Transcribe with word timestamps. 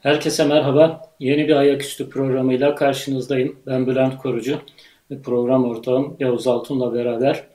Herkese 0.00 0.44
merhaba. 0.44 1.02
Yeni 1.18 1.48
bir 1.48 1.56
ayaküstü 1.56 2.10
programıyla 2.10 2.74
karşınızdayım. 2.74 3.56
Ben 3.66 3.86
Bülent 3.86 4.18
Korucu. 4.18 4.58
Program 5.24 5.64
ortağım 5.64 6.16
Yavuz 6.20 6.46
Altun'la 6.46 6.94
beraber. 6.94 7.46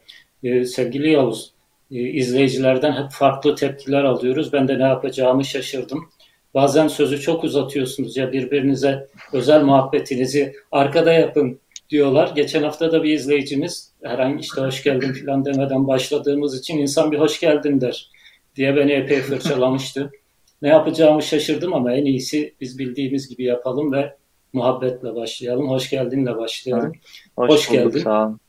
Ee, 0.43 0.65
sevgili 0.65 1.11
Yavuz, 1.11 1.53
e, 1.91 1.95
izleyicilerden 1.95 3.03
hep 3.03 3.11
farklı 3.11 3.55
tepkiler 3.55 4.03
alıyoruz. 4.03 4.53
Ben 4.53 4.67
de 4.67 4.79
ne 4.79 4.83
yapacağımı 4.83 5.45
şaşırdım. 5.45 6.09
Bazen 6.53 6.87
sözü 6.87 7.21
çok 7.21 7.43
uzatıyorsunuz 7.43 8.17
ya 8.17 8.31
birbirinize 8.31 9.07
özel 9.33 9.63
muhabbetinizi 9.63 10.53
arkada 10.71 11.13
yapın 11.13 11.59
diyorlar. 11.89 12.31
Geçen 12.35 12.63
hafta 12.63 12.91
da 12.91 13.03
bir 13.03 13.13
izleyicimiz 13.13 13.91
herhangi 14.03 14.41
işte 14.41 14.61
hoş 14.61 14.83
geldin 14.83 15.13
falan 15.13 15.45
demeden 15.45 15.87
başladığımız 15.87 16.59
için 16.59 16.77
insan 16.77 17.11
bir 17.11 17.19
hoş 17.19 17.39
geldin 17.39 17.81
der 17.81 18.09
diye 18.55 18.75
beni 18.75 18.91
epey 18.91 19.21
fırçalamıştı. 19.21 20.11
Ne 20.61 20.69
yapacağımı 20.69 21.23
şaşırdım 21.23 21.73
ama 21.73 21.93
en 21.93 22.05
iyisi 22.05 22.53
biz 22.61 22.79
bildiğimiz 22.79 23.29
gibi 23.29 23.43
yapalım 23.43 23.93
ve 23.93 24.15
muhabbetle 24.53 25.15
başlayalım. 25.15 25.69
Hoş 25.69 25.89
geldinle 25.89 26.37
başlayalım. 26.37 26.93
Hoş, 27.35 27.49
hoş 27.49 27.69
bulduk, 27.69 27.83
geldin. 27.83 27.99
Sağ 27.99 28.25
olun. 28.27 28.39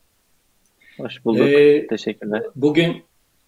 Hoş 0.99 1.25
bulduk. 1.25 1.49
Ee, 1.49 1.87
Teşekkürler. 1.87 2.43
Bugün 2.57 3.03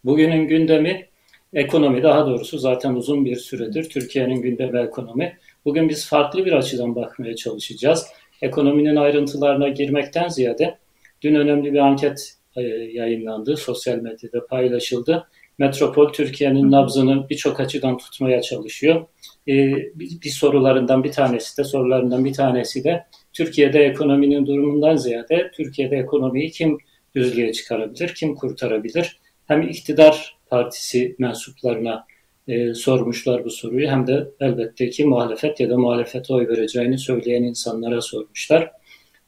bugünün 0.04 0.48
gündemi 0.48 1.08
ekonomi 1.52 2.02
daha 2.02 2.26
doğrusu 2.26 2.58
zaten 2.58 2.94
uzun 2.94 3.24
bir 3.24 3.36
süredir 3.36 3.88
Türkiye'nin 3.88 4.42
gündemi 4.42 4.78
ekonomi. 4.78 5.38
Bugün 5.64 5.88
biz 5.88 6.09
farklı 6.09 6.46
bir 6.46 6.52
açıdan 6.52 6.95
bakmaya 6.95 7.36
çalışacağız. 7.36 8.06
Ekonominin 8.42 8.96
ayrıntılarına 8.96 9.68
girmekten 9.68 10.28
ziyade 10.28 10.78
dün 11.22 11.34
önemli 11.34 11.72
bir 11.72 11.78
anket 11.78 12.36
e, 12.56 12.62
yayınlandı, 12.92 13.56
sosyal 13.56 13.96
medyada 13.96 14.46
paylaşıldı. 14.46 15.28
Metropol 15.59 16.12
Türkiye'nin 16.12 16.70
nabzını 16.70 17.28
birçok 17.28 17.60
açıdan 17.60 17.98
tutmaya 17.98 18.42
çalışıyor. 18.42 19.06
Ee, 19.48 19.52
bir, 19.95 20.20
bir 20.24 20.30
sorularından 20.30 21.04
bir 21.04 21.12
tanesi 21.12 21.59
de 21.59 21.65
sorularından 21.65 22.24
bir 22.24 22.32
tanesi 22.32 22.84
de 22.84 23.04
Türkiye'de 23.32 23.84
ekonominin 23.84 24.46
durumundan 24.46 24.96
ziyade 24.96 25.50
Türkiye'de 25.54 25.96
ekonomiyi 25.96 26.50
kim 26.50 26.78
düzlüğe 27.15 27.52
çıkarabilir, 27.52 28.15
kim 28.15 28.34
kurtarabilir? 28.34 29.20
Hem 29.46 29.62
iktidar 29.62 30.37
partisi 30.50 31.16
mensuplarına 31.18 32.06
e, 32.48 32.74
sormuşlar 32.74 33.45
bu 33.45 33.50
soruyu 33.50 33.88
hem 33.88 34.06
de 34.06 34.28
elbette 34.40 34.90
ki 34.90 35.04
muhalefet 35.04 35.60
ya 35.60 35.70
da 35.70 35.78
muhalefete 35.78 36.34
oy 36.34 36.48
vereceğini 36.48 36.98
söyleyen 36.98 37.43
insanlara 37.43 38.00
sormuşlar. 38.00 38.70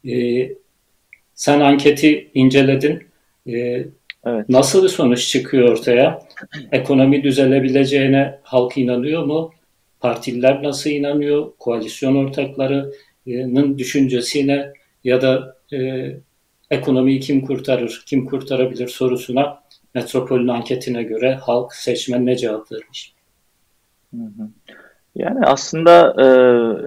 E, 0.08 0.48
sen 1.34 1.60
anketi 1.60 2.30
inceledin. 2.34 3.02
E, 3.48 3.84
Evet. 4.26 4.48
Nasıl 4.48 4.82
bir 4.82 4.88
sonuç 4.88 5.28
çıkıyor 5.28 5.68
ortaya? 5.68 6.22
Ekonomi 6.72 7.22
düzelebileceğine 7.22 8.38
halk 8.42 8.78
inanıyor 8.78 9.24
mu? 9.24 9.52
Partililer 10.00 10.62
nasıl 10.62 10.90
inanıyor? 10.90 11.52
Koalisyon 11.58 12.16
ortaklarının 12.16 13.78
düşüncesine 13.78 14.72
ya 15.04 15.22
da 15.22 15.56
e, 15.72 16.10
ekonomiyi 16.70 17.20
kim 17.20 17.46
kurtarır, 17.46 18.02
kim 18.06 18.26
kurtarabilir 18.26 18.88
sorusuna 18.88 19.60
Metropol'ün 19.94 20.48
anketine 20.48 21.02
göre 21.02 21.34
halk 21.34 21.74
seçmen 21.74 22.26
ne 22.26 22.36
cevap 22.36 22.72
vermiş? 22.72 23.14
Yani 25.14 25.46
aslında 25.46 26.14
e, 26.18 26.26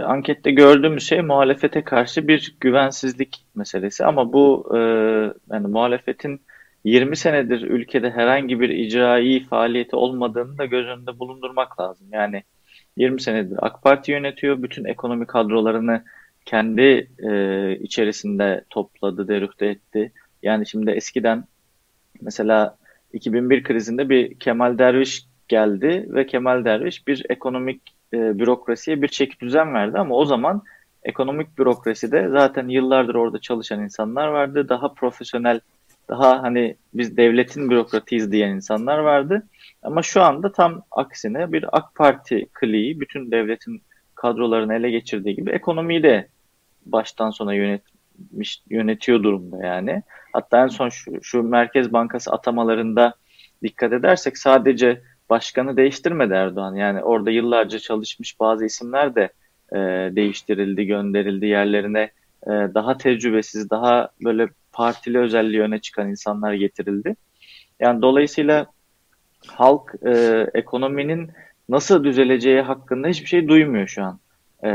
ankette 0.03 0.51
gördüğümüz 0.51 1.07
şey 1.07 1.21
muhalefete 1.21 1.83
karşı 1.83 2.27
bir 2.27 2.55
güvensizlik 2.59 3.45
meselesi 3.55 4.05
ama 4.05 4.33
bu 4.33 4.69
e, 4.73 4.77
yani 5.51 5.67
muhalefetin 5.67 6.41
20 6.83 7.17
senedir 7.17 7.61
ülkede 7.61 8.11
herhangi 8.11 8.59
bir 8.59 8.69
icraî 8.69 9.43
faaliyeti 9.43 9.95
olmadığını 9.95 10.57
da 10.57 10.65
göz 10.65 10.85
önünde 10.85 11.19
bulundurmak 11.19 11.79
lazım. 11.79 12.07
Yani 12.11 12.43
20 12.97 13.21
senedir 13.21 13.57
AK 13.61 13.81
Parti 13.81 14.11
yönetiyor. 14.11 14.63
Bütün 14.63 14.85
ekonomi 14.85 15.27
kadrolarını 15.27 16.03
kendi 16.45 17.09
e, 17.19 17.31
içerisinde 17.79 18.63
topladı, 18.69 19.27
derüfte 19.27 19.65
etti. 19.65 20.11
Yani 20.43 20.67
şimdi 20.67 20.91
eskiden 20.91 21.43
mesela 22.21 22.77
2001 23.13 23.63
krizinde 23.63 24.09
bir 24.09 24.39
Kemal 24.39 24.77
Derviş 24.77 25.25
geldi 25.47 26.07
ve 26.09 26.25
Kemal 26.25 26.65
Derviş 26.65 27.07
bir 27.07 27.25
ekonomik 27.29 27.81
e, 28.13 28.39
bürokrasiye 28.39 29.01
bir 29.01 29.07
çeki 29.07 29.39
düzen 29.39 29.73
verdi 29.73 29.97
ama 29.97 30.15
o 30.15 30.25
zaman 30.25 30.63
ekonomik 31.03 31.57
bürokraside 31.57 32.29
zaten 32.29 32.67
yıllardır 32.67 33.15
orada 33.15 33.39
çalışan 33.39 33.83
insanlar 33.83 34.27
vardı. 34.27 34.69
Daha 34.69 34.93
profesyonel 34.93 35.59
daha 36.09 36.43
hani 36.43 36.75
biz 36.93 37.17
devletin 37.17 37.69
bürokratiyiz 37.69 38.31
diyen 38.31 38.49
insanlar 38.49 38.97
vardı. 38.97 39.47
Ama 39.83 40.01
şu 40.01 40.21
anda 40.21 40.51
tam 40.51 40.81
aksine 40.91 41.51
bir 41.51 41.77
AK 41.77 41.95
Parti 41.95 42.47
kliği 42.53 42.99
bütün 42.99 43.31
devletin 43.31 43.81
kadrolarını 44.15 44.73
ele 44.73 44.91
geçirdiği 44.91 45.35
gibi 45.35 45.51
ekonomiyi 45.51 46.03
de 46.03 46.27
baştan 46.85 47.29
sona 47.29 47.53
yönetmiş, 47.53 48.61
yönetiyor 48.69 49.23
durumda 49.23 49.65
yani. 49.65 50.03
Hatta 50.33 50.63
en 50.63 50.67
son 50.67 50.89
şu, 50.89 51.23
şu 51.23 51.43
Merkez 51.43 51.93
Bankası 51.93 52.31
atamalarında 52.31 53.13
dikkat 53.63 53.93
edersek 53.93 54.37
sadece 54.37 55.01
başkanı 55.29 55.77
değiştirmedi 55.77 56.33
Erdoğan. 56.33 56.75
Yani 56.75 57.03
orada 57.03 57.31
yıllarca 57.31 57.79
çalışmış 57.79 58.39
bazı 58.39 58.65
isimler 58.65 59.15
de 59.15 59.29
e, 59.71 59.77
değiştirildi, 60.15 60.85
gönderildi 60.85 61.45
yerlerine 61.45 62.11
e, 62.47 62.49
daha 62.49 62.97
tecrübesiz, 62.97 63.69
daha 63.69 64.09
böyle 64.23 64.47
partili 64.73 65.19
özelliği 65.19 65.61
öne 65.61 65.79
çıkan 65.79 66.09
insanlar 66.09 66.53
getirildi. 66.53 67.15
Yani 67.79 68.01
dolayısıyla 68.01 68.65
halk 69.47 69.95
e, 70.05 70.45
ekonominin 70.53 71.31
nasıl 71.69 72.03
düzeleceği 72.03 72.61
hakkında 72.61 73.07
hiçbir 73.07 73.27
şey 73.27 73.47
duymuyor 73.47 73.87
şu 73.87 74.03
an. 74.03 74.19
E, 74.63 74.71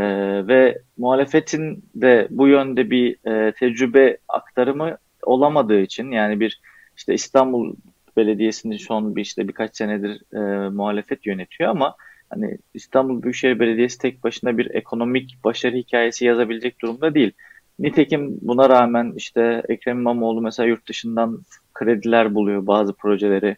ve 0.46 0.78
muhalefetin 0.96 1.84
de 1.94 2.26
bu 2.30 2.48
yönde 2.48 2.90
bir 2.90 3.16
e, 3.30 3.52
tecrübe 3.52 4.16
aktarımı 4.28 4.96
olamadığı 5.22 5.80
için 5.80 6.10
yani 6.10 6.40
bir 6.40 6.60
işte 6.96 7.14
İstanbul 7.14 7.74
Belediyesi'nin 8.16 8.76
son 8.76 9.16
bir 9.16 9.20
işte 9.20 9.48
birkaç 9.48 9.76
senedir 9.76 10.34
e, 10.34 10.68
muhalefet 10.68 11.26
yönetiyor 11.26 11.70
ama 11.70 11.96
hani 12.30 12.58
İstanbul 12.74 13.22
Büyükşehir 13.22 13.60
Belediyesi 13.60 13.98
tek 13.98 14.24
başına 14.24 14.58
bir 14.58 14.74
ekonomik 14.74 15.44
başarı 15.44 15.76
hikayesi 15.76 16.24
yazabilecek 16.24 16.80
durumda 16.82 17.14
değil. 17.14 17.32
Nitekim 17.78 18.38
buna 18.42 18.68
rağmen 18.68 19.12
işte 19.16 19.62
Ekrem 19.68 19.98
İmamoğlu 19.98 20.40
mesela 20.40 20.66
yurt 20.66 20.88
dışından 20.88 21.42
krediler 21.74 22.34
buluyor 22.34 22.66
bazı 22.66 22.92
projeleri 22.92 23.56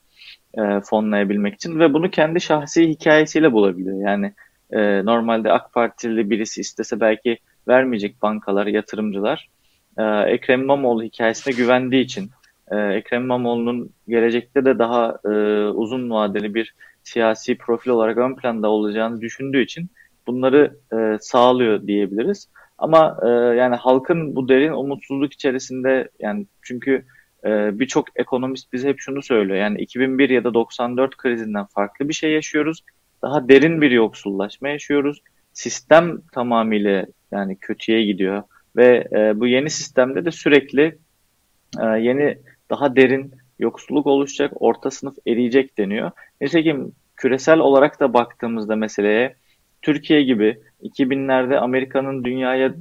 e, 0.58 0.80
fonlayabilmek 0.80 1.54
için 1.54 1.78
ve 1.78 1.94
bunu 1.94 2.10
kendi 2.10 2.40
şahsi 2.40 2.88
hikayesiyle 2.88 3.52
bulabiliyor. 3.52 4.08
Yani 4.08 4.32
e, 4.70 5.04
normalde 5.04 5.52
AK 5.52 5.72
Partili 5.72 6.30
birisi 6.30 6.60
istese 6.60 7.00
belki 7.00 7.38
vermeyecek 7.68 8.22
bankalar, 8.22 8.66
yatırımcılar. 8.66 9.48
E, 9.98 10.02
Ekrem 10.04 10.62
İmamoğlu 10.62 11.02
hikayesine 11.02 11.54
güvendiği 11.54 12.04
için 12.04 12.30
e, 12.70 12.76
Ekrem 12.76 13.22
İmamoğlu'nun 13.22 13.90
gelecekte 14.08 14.64
de 14.64 14.78
daha 14.78 15.18
e, 15.24 15.28
uzun 15.68 16.10
vadeli 16.10 16.54
bir 16.54 16.74
siyasi 17.02 17.58
profil 17.58 17.90
olarak 17.90 18.18
ön 18.18 18.36
planda 18.36 18.68
olacağını 18.68 19.20
düşündüğü 19.20 19.62
için 19.62 19.90
bunları 20.26 20.76
e, 20.92 21.18
sağlıyor 21.20 21.86
diyebiliriz. 21.86 22.48
Ama 22.80 23.18
e, 23.22 23.28
yani 23.56 23.76
halkın 23.76 24.36
bu 24.36 24.48
derin 24.48 24.72
umutsuzluk 24.72 25.32
içerisinde 25.32 26.08
yani 26.18 26.46
çünkü 26.62 27.04
e, 27.44 27.78
birçok 27.78 28.06
ekonomist 28.16 28.72
bize 28.72 28.88
hep 28.88 29.00
şunu 29.00 29.22
söylüyor. 29.22 29.58
Yani 29.58 29.80
2001 29.80 30.30
ya 30.30 30.44
da 30.44 30.54
94 30.54 31.16
krizinden 31.16 31.66
farklı 31.66 32.08
bir 32.08 32.14
şey 32.14 32.32
yaşıyoruz. 32.32 32.80
Daha 33.22 33.48
derin 33.48 33.80
bir 33.80 33.90
yoksullaşma 33.90 34.68
yaşıyoruz. 34.68 35.22
Sistem 35.52 36.20
tamamıyla 36.32 37.06
yani 37.32 37.56
kötüye 37.56 38.04
gidiyor 38.04 38.42
ve 38.76 39.08
e, 39.12 39.40
bu 39.40 39.46
yeni 39.46 39.70
sistemde 39.70 40.24
de 40.24 40.30
sürekli 40.30 40.98
e, 41.80 41.84
yeni 41.84 42.38
daha 42.70 42.96
derin 42.96 43.34
yoksulluk 43.58 44.06
oluşacak, 44.06 44.52
orta 44.54 44.90
sınıf 44.90 45.16
eriyecek 45.26 45.78
deniyor. 45.78 46.10
Nitekim 46.40 46.92
küresel 47.16 47.58
olarak 47.58 48.00
da 48.00 48.14
baktığımızda 48.14 48.76
meseleye 48.76 49.36
Türkiye 49.82 50.22
gibi 50.22 50.60
2000'lerde 50.82 51.58
Amerika'nın 51.58 52.24
dünyaya 52.24 52.74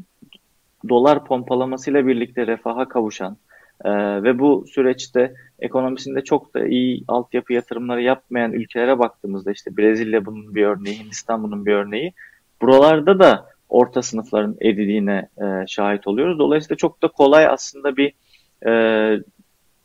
dolar 0.90 1.26
pompalamasıyla 1.26 2.08
birlikte 2.08 2.48
refaha 2.48 2.90
kavuşan 2.90 3.38
e, 3.84 3.92
ve 4.24 4.40
bu 4.40 4.66
süreçte 4.68 5.34
ekonomisinde 5.60 6.24
çok 6.24 6.54
da 6.54 6.68
iyi 6.68 7.04
altyapı 7.08 7.54
yatırımları 7.54 8.02
yapmayan 8.02 8.54
ülkelere 8.54 9.00
baktığımızda 9.00 9.52
işte 9.52 9.78
Brezilya 9.78 10.26
bunun 10.26 10.56
bir 10.56 10.66
örneği, 10.66 11.00
Hindistan 11.00 11.44
bunun 11.44 11.66
bir 11.66 11.74
örneği. 11.74 12.14
Buralarda 12.62 13.20
da 13.20 13.46
orta 13.70 14.02
sınıfların 14.02 14.58
eridiğine 14.62 15.30
e, 15.38 15.68
şahit 15.68 16.08
oluyoruz. 16.08 16.40
Dolayısıyla 16.40 16.76
çok 16.76 17.02
da 17.02 17.08
kolay 17.08 17.46
aslında 17.48 17.98
bir 17.98 18.14
e, 18.68 18.72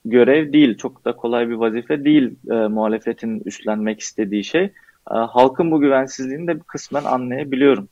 görev 0.05 0.53
değil, 0.53 0.77
çok 0.77 1.05
da 1.05 1.17
kolay 1.17 1.49
bir 1.49 1.55
vazife 1.55 2.05
değil 2.05 2.37
e, 2.51 2.55
muhalefetin 2.55 3.43
üstlenmek 3.45 4.01
istediği 4.01 4.45
şey. 4.45 4.65
E, 5.11 5.15
halkın 5.15 5.71
bu 5.71 5.81
güvensizliğini 5.81 6.47
de 6.47 6.59
kısmen 6.59 7.05
anlayabiliyorum. 7.05 7.89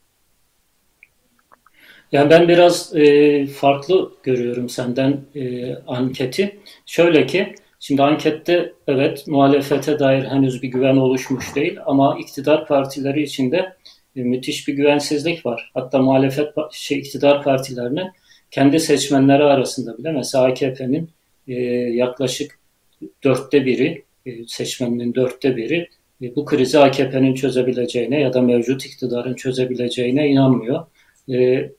Yani 2.13 2.29
ben 2.29 2.47
biraz 2.47 2.95
e, 2.95 3.45
farklı 3.47 4.11
görüyorum 4.23 4.69
senden 4.69 5.21
e, 5.35 5.75
anketi. 5.75 6.59
Şöyle 6.85 7.27
ki, 7.27 7.55
şimdi 7.79 8.03
ankette 8.03 8.73
evet 8.87 9.27
muhalefete 9.27 9.99
dair 9.99 10.23
henüz 10.23 10.63
bir 10.63 10.67
güven 10.67 10.95
oluşmuş 10.95 11.55
değil 11.55 11.77
ama 11.85 12.17
iktidar 12.19 12.67
partileri 12.67 13.23
içinde 13.23 13.73
e, 14.15 14.23
müthiş 14.23 14.67
bir 14.67 14.73
güvensizlik 14.73 15.45
var. 15.45 15.71
Hatta 15.73 16.01
muhalefet 16.01 16.47
şey, 16.71 16.99
iktidar 16.99 17.43
partilerinin 17.43 18.07
kendi 18.51 18.79
seçmenleri 18.79 19.43
arasında 19.43 19.97
bile 19.97 20.11
mesela 20.11 20.43
AKP'nin 20.43 21.09
e, 21.47 21.53
yaklaşık 21.93 22.59
dörtte 23.23 23.65
biri, 23.65 24.03
e, 24.25 24.47
seçmeninin 24.47 25.15
dörtte 25.15 25.57
biri 25.57 25.89
e, 26.21 26.35
bu 26.35 26.45
krizi 26.45 26.79
AKP'nin 26.79 27.33
çözebileceğine 27.33 28.21
ya 28.21 28.33
da 28.33 28.41
mevcut 28.41 28.85
iktidarın 28.85 29.33
çözebileceğine 29.33 30.27
inanmıyor. 30.27 30.85
E, 31.31 31.69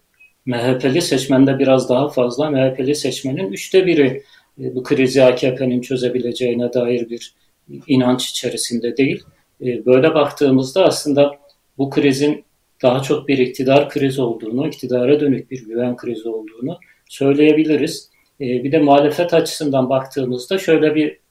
MHP'li 0.47 1.03
seçmende 1.03 1.59
biraz 1.59 1.89
daha 1.89 2.09
fazla. 2.09 2.51
MHP'li 2.51 2.95
seçmenin 2.95 3.53
üçte 3.53 3.87
biri 3.87 4.23
e, 4.61 4.75
bu 4.75 4.83
krizi 4.83 5.25
AKP'nin 5.25 5.81
çözebileceğine 5.81 6.73
dair 6.73 7.11
bir 7.11 7.35
inanç 7.87 8.31
içerisinde 8.31 8.97
değil. 8.97 9.23
E, 9.65 9.87
böyle 9.87 10.15
baktığımızda 10.15 10.85
aslında 10.85 11.37
bu 11.79 11.91
krizin 11.91 12.45
daha 12.83 13.03
çok 13.03 13.29
bir 13.29 13.39
iktidar 13.39 13.89
krizi 13.89 14.23
olduğunu, 14.23 14.69
iktidara 14.69 15.21
dönük 15.21 15.51
bir 15.51 15.67
güven 15.67 15.97
krizi 15.97 16.29
olduğunu 16.29 16.79
söyleyebiliriz. 17.09 18.11
E, 18.41 18.45
bir 18.45 18.73
de 18.73 18.79
muhalefet 18.79 19.35
açısından 19.35 19.91
baktığımızda 19.91 20.59
şöyle 20.59 20.95
bir 20.95 21.25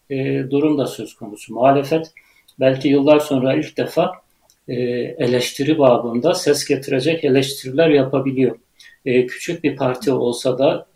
durum 0.49 0.77
da 0.77 0.85
söz 0.85 1.13
konusu. 1.13 1.53
Muhalefet 1.53 2.11
belki 2.59 2.87
yıllar 2.87 3.19
sonra 3.19 3.53
ilk 3.53 3.77
defa 3.77 4.11
eleştiri 4.67 5.77
babında 5.79 6.33
ses 6.33 6.65
getirecek 6.65 7.23
eleştiriler 7.23 7.89
yapabiliyor. 7.89 8.55
Küçük 9.05 9.63
bir 9.63 9.75
parti 9.75 10.11
olsa 10.11 10.57
da 10.57 10.87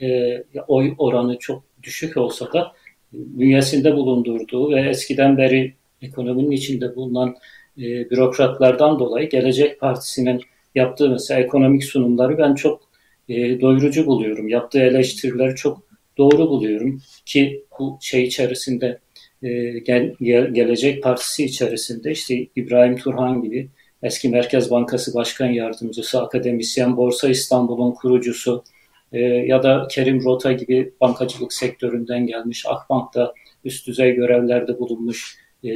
oy 0.68 0.94
oranı 0.98 1.40
çok 1.40 1.64
düşük 1.84 2.18
olsa 2.18 2.54
da 2.54 2.72
bünyesinde 3.14 3.96
bulundurduğu 3.96 4.72
ve 4.72 4.90
eskiden 4.90 5.38
beri 5.38 5.74
ekonominin 6.02 6.52
içinde 6.52 6.96
bulunan 6.96 7.36
e, 7.78 8.10
bürokratlardan 8.10 9.00
dolayı 9.00 9.30
Gelecek 9.30 9.80
Partisi'nin 9.80 10.42
yaptığı 10.76 11.10
mesela 11.10 11.40
ekonomik 11.40 11.84
sunumları 11.84 12.38
ben 12.38 12.56
çok 12.56 12.82
e, 13.30 13.62
doyurucu 13.62 14.06
buluyorum. 14.06 14.48
Yaptığı 14.48 14.80
eleştirileri 14.80 15.56
çok 15.56 15.88
doğru 16.18 16.50
buluyorum 16.50 17.02
ki 17.26 17.64
bu 17.80 17.98
şey 18.02 18.24
içerisinde 18.24 19.00
e, 19.44 19.80
gel, 19.80 20.16
Gelecek 20.52 21.04
Partisi 21.04 21.46
içerisinde 21.46 22.12
işte 22.12 22.48
İbrahim 22.56 22.96
Turhan 22.98 23.42
gibi 23.42 23.70
eski 24.04 24.30
Merkez 24.30 24.72
Bankası 24.72 25.14
Başkan 25.14 25.48
Yardımcısı, 25.48 26.22
akademisyen, 26.22 26.98
Borsa 26.98 27.30
İstanbul'un 27.30 27.92
kurucusu, 27.92 28.64
e, 29.12 29.20
ya 29.22 29.64
da 29.64 29.88
Kerim 29.92 30.24
Rota 30.24 30.52
gibi 30.52 30.94
bankacılık 31.02 31.54
sektöründen 31.54 32.28
gelmiş, 32.28 32.66
Akbank'ta 32.68 33.34
üst 33.64 33.88
düzey 33.88 34.14
görevlerde 34.14 34.80
bulunmuş 34.80 35.38
e, 35.64 35.70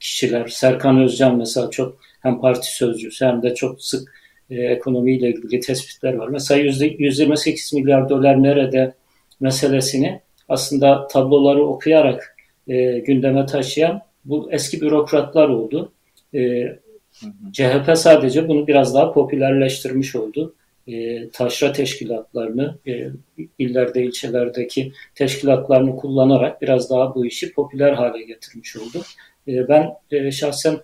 kişiler. 0.00 0.48
Serkan 0.48 1.02
Özcan 1.02 1.36
mesela 1.36 1.70
çok 1.70 1.98
hem 2.20 2.40
parti 2.40 2.76
sözcüsü 2.76 3.24
hem 3.24 3.42
de 3.42 3.54
çok 3.54 3.82
sık 3.82 4.12
e, 4.50 4.54
ekonomiyle 4.54 5.28
ilgili 5.28 5.60
tespitler 5.60 6.14
var. 6.14 6.28
Mesela 6.28 6.60
yüzde, 6.60 6.86
128 6.86 7.72
milyar 7.74 8.08
dolar 8.08 8.42
nerede 8.42 8.94
meselesini 9.40 10.20
aslında 10.48 11.06
tabloları 11.06 11.66
okuyarak 11.66 12.36
e, 12.68 12.98
gündeme 12.98 13.46
taşıyan 13.46 14.02
bu 14.24 14.52
eski 14.52 14.80
bürokratlar 14.80 15.48
oldu. 15.48 15.92
E, 16.34 16.66
CHP 17.52 17.98
sadece 17.98 18.48
bunu 18.48 18.66
biraz 18.66 18.94
daha 18.94 19.12
popülerleştirmiş 19.12 20.16
oldu 20.16 20.54
e, 20.92 21.28
taşra 21.28 21.72
teşkilatlarını, 21.72 22.78
e, 22.86 23.08
illerde, 23.58 24.04
ilçelerdeki 24.04 24.92
teşkilatlarını 25.14 25.96
kullanarak 25.96 26.62
biraz 26.62 26.90
daha 26.90 27.14
bu 27.14 27.26
işi 27.26 27.52
popüler 27.52 27.92
hale 27.92 28.22
getirmiş 28.22 28.76
oldu. 28.76 29.02
E, 29.48 29.68
ben 29.68 29.90
e, 30.10 30.30
şahsen 30.30 30.78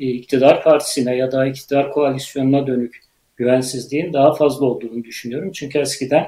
e, 0.00 0.06
iktidar 0.06 0.62
partisine 0.62 1.16
ya 1.16 1.32
da 1.32 1.46
iktidar 1.46 1.90
koalisyonuna 1.90 2.66
dönük 2.66 3.02
güvensizliğin 3.36 4.12
daha 4.12 4.34
fazla 4.34 4.66
olduğunu 4.66 5.04
düşünüyorum. 5.04 5.52
Çünkü 5.52 5.78
eskiden 5.78 6.26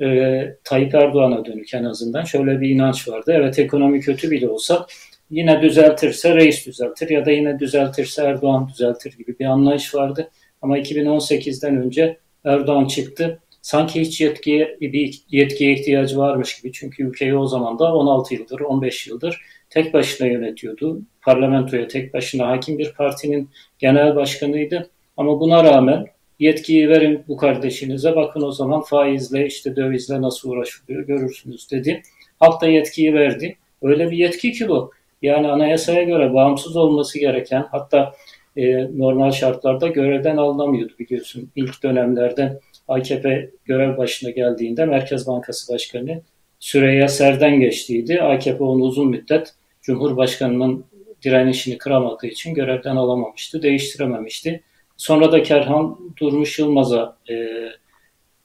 e, 0.00 0.56
Tayyip 0.64 0.94
Erdoğan'a 0.94 1.44
dönük 1.44 1.74
en 1.74 1.84
azından 1.84 2.24
şöyle 2.24 2.60
bir 2.60 2.68
inanç 2.68 3.08
vardı. 3.08 3.32
Evet 3.34 3.58
ekonomi 3.58 4.00
kötü 4.00 4.30
bile 4.30 4.48
olsa 4.48 4.86
yine 5.30 5.62
düzeltirse 5.62 6.34
reis 6.34 6.66
düzeltir 6.66 7.10
ya 7.10 7.26
da 7.26 7.30
yine 7.30 7.58
düzeltirse 7.58 8.22
Erdoğan 8.22 8.68
düzeltir 8.68 9.18
gibi 9.18 9.38
bir 9.38 9.44
anlayış 9.44 9.94
vardı. 9.94 10.30
Ama 10.62 10.78
2018'den 10.78 11.76
önce 11.76 12.16
Erdoğan 12.44 12.86
çıktı. 12.86 13.40
Sanki 13.62 14.00
hiç 14.00 14.20
yetkiye 14.20 14.76
bir 14.80 15.22
yetkiye 15.30 15.72
ihtiyacı 15.72 16.18
varmış 16.18 16.60
gibi. 16.60 16.72
Çünkü 16.72 17.02
ülkeyi 17.02 17.36
o 17.36 17.46
zaman 17.46 17.78
da 17.78 17.94
16 17.94 18.34
yıldır, 18.34 18.60
15 18.60 19.06
yıldır 19.06 19.40
tek 19.70 19.94
başına 19.94 20.26
yönetiyordu. 20.26 21.02
Parlamentoya 21.22 21.88
tek 21.88 22.14
başına 22.14 22.48
hakim 22.48 22.78
bir 22.78 22.92
partinin 22.92 23.50
genel 23.78 24.16
başkanıydı. 24.16 24.90
Ama 25.16 25.40
buna 25.40 25.64
rağmen 25.64 26.06
yetkiyi 26.38 26.88
verin 26.88 27.24
bu 27.28 27.36
kardeşinize 27.36 28.16
bakın 28.16 28.42
o 28.42 28.52
zaman 28.52 28.82
faizle 28.82 29.46
işte 29.46 29.76
dövizle 29.76 30.22
nasıl 30.22 30.50
uğraşılıyor 30.50 31.06
görürsünüz 31.06 31.70
dedi. 31.70 32.02
Halk 32.40 32.60
da 32.60 32.66
yetkiyi 32.66 33.14
verdi. 33.14 33.56
Öyle 33.82 34.10
bir 34.10 34.16
yetki 34.16 34.52
ki 34.52 34.68
bu. 34.68 34.90
Yani 35.22 35.48
anayasaya 35.48 36.02
göre 36.02 36.34
bağımsız 36.34 36.76
olması 36.76 37.18
gereken 37.18 37.66
hatta 37.70 38.14
e, 38.56 38.88
normal 38.98 39.30
şartlarda 39.30 39.88
görevden 39.88 40.36
alınamıyordu 40.36 40.92
biliyorsun. 40.98 41.50
İlk 41.56 41.82
dönemlerde 41.82 42.60
AKP 42.88 43.50
görev 43.64 43.96
başına 43.96 44.30
geldiğinde 44.30 44.86
Merkez 44.86 45.26
Bankası 45.26 45.72
Başkanı 45.74 46.22
Süreyya 46.60 47.08
Ser'den 47.08 47.60
geçtiydi. 47.60 48.22
AKP 48.22 48.64
onu 48.64 48.82
uzun 48.82 49.08
müddet 49.08 49.54
Cumhurbaşkanı'nın 49.82 50.84
direnişini 51.22 51.78
kıramadığı 51.78 52.26
için 52.26 52.54
görevden 52.54 52.96
alamamıştı, 52.96 53.62
değiştirememişti. 53.62 54.62
Sonra 54.96 55.32
da 55.32 55.42
Kerhan 55.42 55.98
Durmuş 56.20 56.58
Yılmaz'a 56.58 57.16
e, 57.30 57.48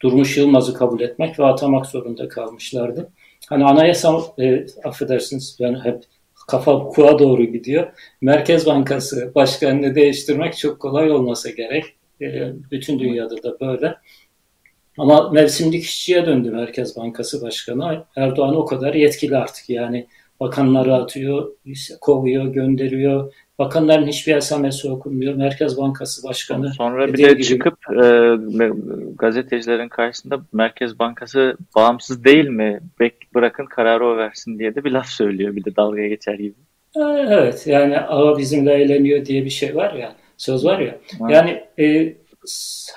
Durmuş 0.01 0.37
Yılmaz'ı 0.37 0.73
kabul 0.73 1.01
etmek 1.01 1.39
ve 1.39 1.45
atamak 1.45 1.85
zorunda 1.85 2.27
kalmışlardı. 2.27 3.09
Hani 3.49 3.65
anayasa, 3.65 4.21
e, 4.39 4.65
affedersiniz 4.83 5.57
ben 5.61 5.85
hep 5.85 6.03
kafa 6.47 6.73
hukuka 6.73 7.19
doğru 7.19 7.43
gidiyor. 7.43 7.87
Merkez 8.21 8.65
Bankası 8.65 9.31
başkanını 9.35 9.95
değiştirmek 9.95 10.57
çok 10.57 10.79
kolay 10.79 11.11
olmasa 11.11 11.49
gerek. 11.49 11.85
E, 12.21 12.51
bütün 12.71 12.99
dünyada 12.99 13.43
da 13.43 13.59
böyle. 13.59 13.95
Ama 14.97 15.29
mevsimlik 15.29 15.83
işçiye 15.83 16.25
döndü 16.25 16.51
Merkez 16.51 16.97
Bankası 16.97 17.41
Başkanı. 17.41 18.05
Erdoğan 18.15 18.55
o 18.55 18.65
kadar 18.65 18.93
yetkili 18.93 19.37
artık 19.37 19.69
yani 19.69 20.07
bakanları 20.43 20.95
atıyor, 20.95 21.51
kovuyor, 22.01 22.45
gönderiyor. 22.45 23.33
Bakanların 23.59 24.07
hiçbir 24.07 24.35
esamesi 24.35 24.89
okunmuyor. 24.89 25.33
Merkez 25.33 25.77
Bankası 25.77 26.27
Başkanı. 26.27 26.73
Sonra 26.73 27.07
bir 27.07 27.17
de 27.17 27.33
gibi... 27.33 27.43
çıkıp 27.43 27.77
e, 27.91 28.69
gazetecilerin 29.17 29.89
karşısında 29.89 30.41
Merkez 30.53 30.99
Bankası 30.99 31.57
bağımsız 31.75 32.23
değil 32.23 32.47
mi? 32.47 32.79
Bek, 32.99 33.13
bırakın 33.33 33.65
kararı 33.65 34.05
o 34.05 34.17
versin 34.17 34.59
diye 34.59 34.75
de 34.75 34.83
bir 34.83 34.91
laf 34.91 35.07
söylüyor. 35.07 35.55
Bir 35.55 35.65
de 35.65 35.75
dalga 35.75 36.07
geçer 36.07 36.33
gibi. 36.33 36.53
Evet 37.27 37.67
yani 37.67 37.99
ama 37.99 38.37
bizimle 38.37 38.73
eğleniyor 38.73 39.25
diye 39.25 39.45
bir 39.45 39.49
şey 39.49 39.75
var 39.75 39.93
ya. 39.93 40.15
Söz 40.37 40.65
var 40.65 40.79
ya. 40.79 40.97
Ha. 41.19 41.31
Yani 41.31 41.63
e, 41.79 42.13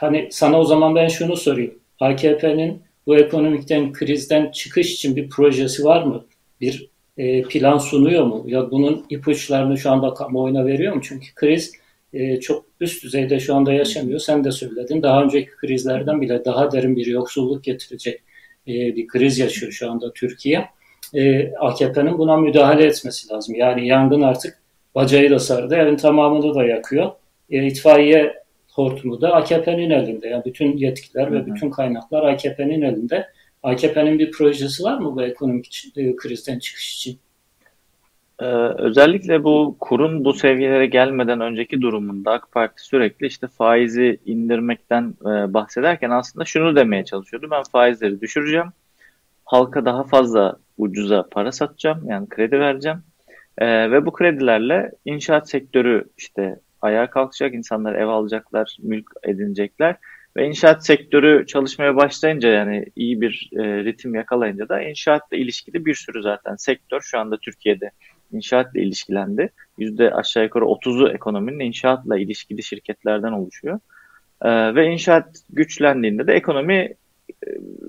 hani 0.00 0.29
sana 0.31 0.61
o 0.61 0.65
zaman 0.65 0.95
ben 0.95 1.09
şunu 1.09 1.37
sorayım. 1.37 1.75
AKP'nin 2.00 2.83
bu 3.07 3.17
ekonomikten 3.17 3.93
krizden 3.93 4.50
çıkış 4.50 4.95
için 4.95 5.17
bir 5.17 5.29
projesi 5.29 5.85
var 5.85 6.03
mı? 6.03 6.25
Bir 6.61 6.91
e, 7.18 7.42
plan 7.42 7.78
sunuyor 7.78 8.25
mu? 8.25 8.44
Ya 8.46 8.70
bunun 8.70 9.06
ipuçlarını 9.11 9.78
şu 9.78 9.90
anda 9.90 10.14
kamuoyuna 10.14 10.66
veriyor 10.66 10.94
mu? 10.94 11.00
Çünkü 11.04 11.35
kriz 11.35 11.73
e, 12.12 12.40
çok 12.40 12.64
üst 12.80 13.04
düzeyde 13.04 13.40
şu 13.40 13.54
anda 13.54 13.73
yaşamıyor. 13.73 14.18
Sen 14.18 14.44
de 14.44 14.52
söyledin. 14.52 15.02
Daha 15.02 15.23
önceki 15.23 15.50
krizlerden 15.50 16.20
bile 16.20 16.44
daha 16.44 16.73
derin 16.73 16.96
bir 16.96 17.06
yoksulluk 17.06 17.64
getirecek 17.64 18.20
e, 18.68 18.73
bir 18.73 19.06
kriz 19.06 19.38
yaşıyor 19.38 19.73
şu 19.73 19.90
anda 19.90 20.12
Türkiye. 20.12 20.68
E, 21.14 21.52
AKP'nin 21.54 22.18
buna 22.18 22.37
müdahale 22.37 22.87
etmesi 22.87 23.32
lazım. 23.32 23.54
Yani 23.54 23.87
yangın 23.87 24.23
artık 24.23 24.58
bacayı 24.94 25.30
da 25.30 25.38
sardı, 25.38 25.75
evin 25.75 25.96
tamamını 25.96 26.54
da 26.54 26.64
yakıyor. 26.64 27.11
E, 27.50 27.66
itfaiye 27.66 28.35
hortumu 28.73 29.20
da 29.20 29.32
AKP'nin 29.32 29.90
elinde. 29.90 30.28
Yani 30.28 30.44
bütün 30.44 30.76
yetkiler 30.76 31.32
ve 31.32 31.46
bütün 31.46 31.70
kaynaklar 31.70 32.23
AKP'nin 32.23 32.82
elinde. 32.82 33.26
AKP'nin 33.63 34.19
bir 34.19 34.31
projesi 34.31 34.83
var 34.83 34.99
mı 34.99 35.17
bu 35.17 35.23
ekonomik 35.23 35.85
e, 35.97 36.17
krizden 36.17 36.59
çıkış 36.59 36.95
için? 36.95 37.19
Ee, 38.41 38.45
özellikle 38.79 39.45
bu 39.45 39.77
kurun 39.81 40.25
bu 40.25 40.35
seviyelere 40.35 40.87
gelmeden 40.87 41.41
önceki 41.41 41.81
durumunda 41.81 42.33
AK 42.33 42.53
Parti 42.53 42.83
sürekli 42.83 43.27
işte 43.27 43.47
faizi 43.47 44.21
indirmekten 44.27 45.15
e, 45.23 45.55
bahsederken 45.55 46.11
aslında 46.11 46.45
şunu 46.45 46.77
demeye 46.77 47.05
çalışıyordu. 47.05 47.49
Ben 47.51 47.63
faizleri 47.73 48.21
düşüreceğim. 48.21 48.67
Halka 49.45 49.85
daha 49.85 50.05
fazla 50.05 50.57
ucuza 50.79 51.29
para 51.31 51.53
satacağım. 51.53 52.09
Yani 52.09 52.29
kredi 52.29 52.61
vereceğim. 52.61 53.03
E, 53.59 53.91
ve 53.91 54.07
bu 54.07 54.13
kredilerle 54.13 54.93
inşaat 55.05 55.51
sektörü 55.51 56.05
işte 56.19 56.61
ayağa 56.83 57.11
kalkacak. 57.11 57.55
insanlar 57.55 57.95
ev 57.95 58.07
alacaklar, 58.07 58.77
mülk 58.83 59.11
edinecekler 59.23 59.97
ve 60.37 60.47
inşaat 60.47 60.87
sektörü 60.87 61.47
çalışmaya 61.47 61.97
başlayınca 61.97 62.49
yani 62.49 62.87
iyi 62.97 63.21
bir 63.21 63.50
e, 63.52 63.85
ritim 63.85 64.14
yakalayınca 64.14 64.69
da 64.69 64.83
inşaatla 64.83 65.37
ilişkili 65.37 65.87
bir 65.87 65.95
sürü 65.95 66.23
zaten 66.23 66.57
sektör 66.57 67.00
şu 67.00 67.19
anda 67.19 67.37
Türkiye'de 67.37 67.90
inşaatla 68.33 68.81
ilişkilendi. 68.81 69.50
Yüzde 69.78 70.14
aşağı 70.14 70.45
yukarı 70.45 70.64
30'u 70.64 71.09
ekonominin 71.09 71.61
inşaatla 71.61 72.19
ilişkili 72.19 72.62
şirketlerden 72.62 73.33
oluşuyor. 73.33 73.81
E, 74.43 74.75
ve 74.75 74.87
inşaat 74.87 75.28
güçlendiğinde 75.50 76.26
de 76.26 76.35
ekonomi 76.35 76.75
e, 76.75 76.95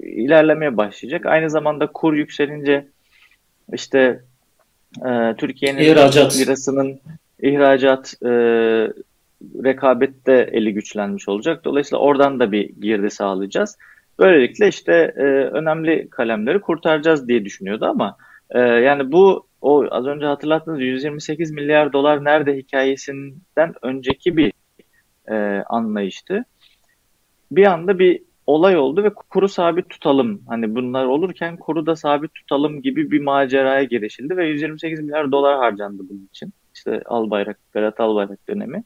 ilerlemeye 0.02 0.78
başlayacak. 0.78 1.26
Aynı 1.26 1.50
zamanda 1.50 1.88
kur 1.88 2.14
yükselince 2.14 2.88
işte 3.74 4.22
e, 5.06 5.36
Türkiye'nin 5.38 5.80
lirasının 5.80 7.00
ihracat 7.42 8.14
e, 8.26 8.30
rekabette 9.64 10.50
eli 10.52 10.74
güçlenmiş 10.74 11.30
olacak. 11.30 11.66
Dolayısıyla 11.66 12.00
oradan 12.00 12.40
da 12.40 12.52
bir 12.52 12.70
girdi 12.70 13.10
sağlayacağız. 13.10 13.78
Böylelikle 14.20 14.68
işte 14.68 15.14
e, 15.18 15.24
önemli 15.24 16.10
kalemleri 16.10 16.62
kurtaracağız 16.62 17.28
diye 17.28 17.46
düşünüyordu 17.46 17.86
ama 17.86 18.18
e, 18.50 18.60
yani 18.60 19.12
bu 19.12 19.48
o 19.62 19.86
az 19.92 20.06
önce 20.06 20.26
hatırlattığınız 20.26 20.82
128 20.82 21.52
milyar 21.52 21.94
dolar 21.94 22.24
nerede 22.24 22.58
hikayesinden 22.58 23.74
önceki 23.82 24.38
bir 24.38 24.54
e, 25.30 25.64
anlayıştı. 25.70 26.46
Bir 27.52 27.66
anda 27.66 28.00
bir 28.00 28.22
olay 28.48 28.78
oldu 28.78 29.04
ve 29.04 29.14
kuru 29.14 29.48
sabit 29.48 29.90
tutalım. 29.90 30.42
Hani 30.48 30.76
bunlar 30.76 31.06
olurken 31.06 31.58
kuru 31.58 31.86
da 31.86 31.96
sabit 31.96 32.34
tutalım 32.34 32.82
gibi 32.82 33.12
bir 33.12 33.22
maceraya 33.22 33.84
girişildi 33.84 34.38
ve 34.38 34.48
128 34.48 35.00
milyar 35.00 35.32
dolar 35.32 35.58
harcandı 35.58 36.04
bunun 36.10 36.26
için. 36.26 36.54
İşte 36.76 37.02
Albayrak, 37.06 37.60
Berat 37.76 38.00
Albayrak 38.00 38.48
dönemi. 38.50 38.84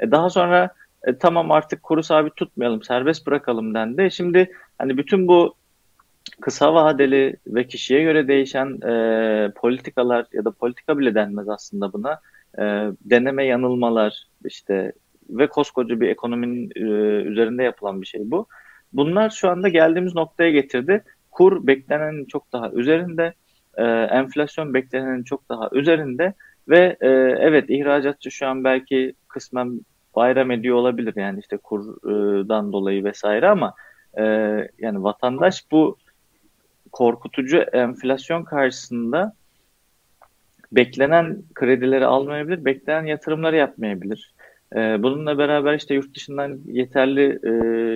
E 0.00 0.10
daha 0.10 0.30
sonra 0.30 0.70
e, 1.06 1.18
tamam 1.18 1.50
artık 1.50 1.82
kuru 1.82 2.02
sabit 2.02 2.36
tutmayalım, 2.36 2.82
serbest 2.82 3.26
bırakalım 3.26 3.74
dendi. 3.74 4.08
Şimdi 4.12 4.52
hani 4.78 4.96
bütün 4.96 5.28
bu 5.28 5.54
kısa 6.40 6.74
vadeli 6.74 7.36
ve 7.46 7.66
kişiye 7.66 8.02
göre 8.02 8.28
değişen 8.28 8.80
e, 8.80 9.52
politikalar 9.56 10.26
ya 10.32 10.44
da 10.44 10.50
politika 10.50 10.98
bile 10.98 11.14
denmez 11.14 11.48
aslında 11.48 11.92
buna. 11.92 12.20
E, 12.58 12.62
deneme 13.00 13.44
yanılmalar 13.44 14.26
işte 14.44 14.92
ve 15.30 15.46
koskoca 15.46 16.00
bir 16.00 16.08
ekonominin 16.08 16.70
e, 16.76 16.80
üzerinde 17.22 17.62
yapılan 17.62 18.02
bir 18.02 18.06
şey 18.06 18.30
bu. 18.30 18.46
Bunlar 18.92 19.30
şu 19.30 19.50
anda 19.50 19.68
geldiğimiz 19.68 20.14
noktaya 20.14 20.50
getirdi. 20.50 21.04
Kur 21.30 21.66
beklenenin 21.66 22.24
çok 22.24 22.52
daha 22.52 22.70
üzerinde, 22.70 23.32
e, 23.76 23.84
enflasyon 23.84 24.74
beklenenin 24.74 25.22
çok 25.22 25.48
daha 25.48 25.70
üzerinde 25.72 26.34
ve 26.68 26.96
e, 27.00 27.08
evet 27.40 27.70
ihracatçı 27.70 28.30
şu 28.30 28.46
an 28.46 28.64
belki 28.64 29.14
kısmen 29.28 29.80
bayram 30.16 30.50
ediyor 30.50 30.76
olabilir 30.76 31.12
yani 31.16 31.40
işte 31.40 31.56
kurdan 31.56 32.72
dolayı 32.72 33.04
vesaire 33.04 33.48
ama 33.48 33.74
e, 34.18 34.22
yani 34.78 35.02
vatandaş 35.02 35.64
bu 35.70 35.96
korkutucu 36.92 37.56
enflasyon 37.58 38.44
karşısında 38.44 39.32
beklenen 40.72 41.42
kredileri 41.54 42.06
almayabilir, 42.06 42.64
beklenen 42.64 43.06
yatırımları 43.06 43.56
yapmayabilir. 43.56 44.34
E, 44.76 45.02
bununla 45.02 45.38
beraber 45.38 45.74
işte 45.74 45.94
yurt 45.94 46.16
dışından 46.16 46.58
yeterli 46.66 47.38
e, 47.42 47.50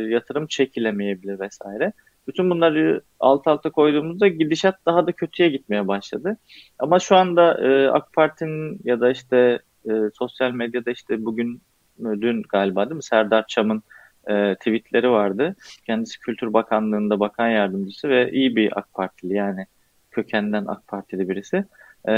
yatırım 0.09 0.47
çekilemeyebilir 0.47 1.41
vesaire. 1.41 1.93
Bütün 2.29 2.51
bunları 2.51 3.03
alt 3.21 3.47
alta 3.47 3.71
koyduğumuzda 3.71 4.29
gidişat 4.29 4.75
daha 4.87 5.07
da 5.07 5.13
kötüye 5.13 5.49
gitmeye 5.49 5.89
başladı. 5.89 6.37
Ama 6.79 6.99
şu 6.99 7.17
anda 7.17 7.69
e, 7.69 7.89
AK 7.89 8.13
Parti'nin 8.13 8.81
ya 8.85 9.01
da 9.01 9.11
işte 9.11 9.59
e, 9.89 9.93
sosyal 10.15 10.51
medyada 10.51 10.91
işte 10.91 11.25
bugün 11.25 11.63
dün 11.99 12.43
galiba 12.43 12.85
değil 12.85 12.97
mi 12.97 13.03
Serdar 13.03 13.47
Çam'ın 13.47 13.83
e, 14.31 14.55
tweetleri 14.55 15.11
vardı. 15.11 15.57
Kendisi 15.87 16.21
Kültür 16.21 16.53
Bakanlığı'nda 16.53 17.21
bakan 17.21 17.49
yardımcısı 17.49 18.09
ve 18.09 18.33
iyi 18.33 18.57
bir 18.57 18.79
AK 18.79 18.95
Partili 18.95 19.35
yani 19.35 19.67
kökenden 20.11 20.67
AK 20.67 20.87
Partili 20.87 21.29
birisi. 21.29 21.65
E, 22.09 22.13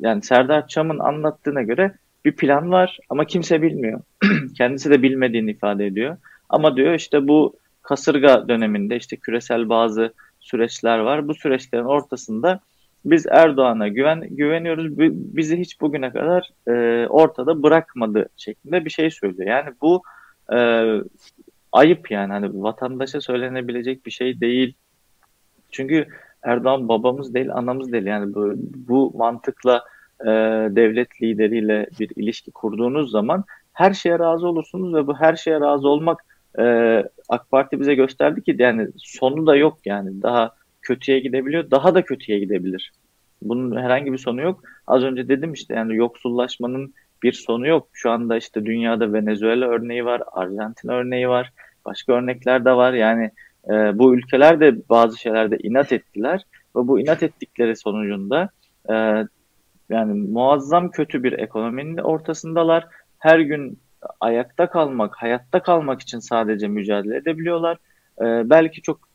yani 0.00 0.22
Serdar 0.22 0.68
Çam'ın 0.68 0.98
anlattığına 0.98 1.62
göre 1.62 1.94
bir 2.24 2.36
plan 2.36 2.70
var 2.70 2.98
ama 3.08 3.24
kimse 3.24 3.62
bilmiyor. 3.62 4.00
Kendisi 4.56 4.90
de 4.90 5.02
bilmediğini 5.02 5.50
ifade 5.50 5.86
ediyor. 5.86 6.16
Ama 6.48 6.76
diyor 6.76 6.94
işte 6.94 7.28
bu 7.28 7.56
kasırga 7.82 8.48
döneminde 8.48 8.96
işte 8.96 9.16
küresel 9.16 9.68
bazı 9.68 10.12
süreçler 10.40 10.98
var. 10.98 11.28
Bu 11.28 11.34
süreçlerin 11.34 11.84
ortasında 11.84 12.60
biz 13.04 13.26
Erdoğan'a 13.26 13.88
güven 13.88 14.20
güveniyoruz. 14.20 14.98
Bizi 15.36 15.58
hiç 15.58 15.80
bugüne 15.80 16.12
kadar 16.12 16.50
e, 16.68 17.06
ortada 17.08 17.62
bırakmadı 17.62 18.28
şeklinde 18.36 18.84
bir 18.84 18.90
şey 18.90 19.10
söylüyor. 19.10 19.48
Yani 19.48 19.74
bu 19.82 20.02
e, 20.52 20.58
ayıp 21.72 22.10
yani 22.10 22.32
hani 22.32 22.62
vatandaşa 22.62 23.20
söylenebilecek 23.20 24.06
bir 24.06 24.10
şey 24.10 24.40
değil. 24.40 24.74
Çünkü 25.70 26.06
Erdoğan 26.42 26.88
babamız 26.88 27.34
değil, 27.34 27.52
anamız 27.52 27.92
değil. 27.92 28.06
Yani 28.06 28.34
bu, 28.34 28.52
bu 28.88 29.12
mantıkla 29.16 29.84
e, 30.20 30.26
devlet 30.76 31.22
lideriyle 31.22 31.86
bir 32.00 32.10
ilişki 32.16 32.50
kurduğunuz 32.50 33.10
zaman 33.10 33.44
her 33.72 33.92
şeye 33.92 34.18
razı 34.18 34.48
olursunuz 34.48 34.94
ve 34.94 35.06
bu 35.06 35.16
her 35.16 35.36
şeye 35.36 35.60
razı 35.60 35.88
olmak 35.88 36.24
e, 36.58 36.64
AK 37.32 37.50
Parti 37.50 37.80
bize 37.80 37.94
gösterdi 37.94 38.42
ki 38.42 38.56
yani 38.58 38.88
sonu 38.96 39.46
da 39.46 39.56
yok 39.56 39.78
yani 39.84 40.22
daha 40.22 40.54
kötüye 40.82 41.20
gidebiliyor, 41.20 41.70
daha 41.70 41.94
da 41.94 42.04
kötüye 42.04 42.38
gidebilir. 42.38 42.92
Bunun 43.42 43.76
herhangi 43.76 44.12
bir 44.12 44.18
sonu 44.18 44.40
yok. 44.40 44.62
Az 44.86 45.02
önce 45.02 45.28
dedim 45.28 45.52
işte 45.52 45.74
yani 45.74 45.96
yoksullaşmanın 45.96 46.94
bir 47.22 47.32
sonu 47.32 47.66
yok. 47.66 47.88
Şu 47.92 48.10
anda 48.10 48.36
işte 48.36 48.66
dünyada 48.66 49.12
Venezuela 49.12 49.66
örneği 49.66 50.04
var, 50.04 50.22
Arjantin 50.32 50.88
örneği 50.88 51.28
var, 51.28 51.52
başka 51.84 52.12
örnekler 52.12 52.64
de 52.64 52.72
var. 52.72 52.92
Yani 52.92 53.30
e, 53.68 53.98
bu 53.98 54.14
ülkeler 54.14 54.60
de 54.60 54.88
bazı 54.88 55.18
şeylerde 55.18 55.58
inat 55.62 55.92
ettiler 55.92 56.42
ve 56.76 56.88
bu 56.88 57.00
inat 57.00 57.22
ettikleri 57.22 57.76
sonucunda 57.76 58.48
e, 58.90 58.94
yani 59.90 60.28
muazzam 60.28 60.90
kötü 60.90 61.22
bir 61.22 61.32
ekonominin 61.32 61.98
ortasındalar. 61.98 62.86
Her 63.18 63.40
gün 63.40 63.78
ayakta 64.20 64.70
kalmak, 64.70 65.14
hayatta 65.16 65.62
kalmak 65.62 66.00
için 66.00 66.18
sadece 66.18 66.68
mücadele 66.68 67.16
edebiliyorlar. 67.16 67.78
E, 68.20 68.50
belki 68.50 68.82
çok 68.82 69.08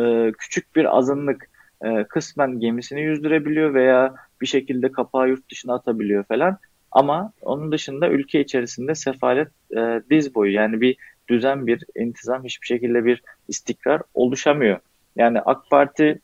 e, 0.00 0.32
küçük 0.38 0.76
bir 0.76 0.98
azınlık 0.98 1.50
e, 1.84 2.04
kısmen 2.04 2.60
gemisini 2.60 3.00
yüzdürebiliyor 3.00 3.74
veya 3.74 4.14
bir 4.40 4.46
şekilde 4.46 4.92
kapağı 4.92 5.28
yurt 5.28 5.50
dışına 5.50 5.74
atabiliyor 5.74 6.24
falan. 6.24 6.58
Ama 6.92 7.32
onun 7.42 7.72
dışında 7.72 8.08
ülke 8.08 8.40
içerisinde 8.40 8.94
sefalet 8.94 9.48
e, 9.76 10.02
diz 10.10 10.34
boyu 10.34 10.52
yani 10.52 10.80
bir 10.80 10.96
düzen, 11.28 11.66
bir 11.66 11.84
intizam, 11.96 12.44
hiçbir 12.44 12.66
şekilde 12.66 13.04
bir 13.04 13.22
istikrar 13.48 14.02
oluşamıyor. 14.14 14.78
Yani 15.16 15.40
AK 15.40 15.70
Parti 15.70 16.20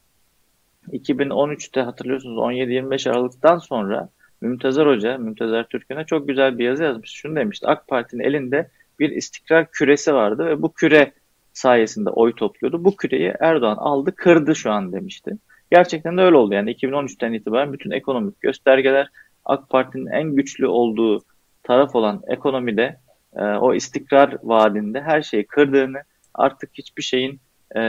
2013'te 0.93 1.81
hatırlıyorsunuz 1.81 2.38
17-25 2.38 3.11
Aralık'tan 3.11 3.59
sonra 3.59 4.09
Mümtezer 4.40 4.87
Hoca, 4.87 5.19
Mümtezer 5.19 5.69
Türk'üne 5.69 6.05
çok 6.05 6.28
güzel 6.28 6.59
bir 6.59 6.64
yazı 6.64 6.83
yazmış. 6.83 7.11
Şunu 7.11 7.37
demişti. 7.37 7.66
AK 7.66 7.88
Parti'nin 7.88 8.23
elinde 8.23 8.71
bir 8.99 9.11
istikrar 9.11 9.71
küresi 9.71 10.14
vardı 10.14 10.47
ve 10.47 10.62
bu 10.62 10.73
küre 10.73 11.12
sayesinde 11.52 12.11
oy 12.11 12.35
topluyordu. 12.35 12.85
Bu 12.85 12.97
küreyi 12.97 13.35
Erdoğan 13.40 13.76
aldı, 13.76 14.14
kırdı 14.14 14.57
şu 14.57 14.71
an 14.73 14.93
demişti. 14.93 15.37
Gerçekten 15.71 16.19
de 16.19 16.23
öyle 16.23 16.37
oldu. 16.37 16.55
Yani 16.55 16.73
2013'ten 16.73 17.33
itibaren 17.33 17.73
bütün 17.73 17.90
ekonomik 17.90 18.40
göstergeler 18.40 19.09
AK 19.45 19.71
Parti'nin 19.71 20.07
en 20.07 20.35
güçlü 20.35 20.66
olduğu 20.66 21.23
taraf 21.62 21.95
olan 21.95 22.23
ekonomide 22.28 22.97
e, 23.37 23.43
o 23.43 23.75
istikrar 23.75 24.37
vaadinde 24.43 25.00
her 25.00 25.23
şeyi 25.23 25.47
kırdığını 25.47 25.99
artık 26.35 26.71
hiçbir 26.75 27.02
şeyin 27.02 27.40
e, 27.76 27.81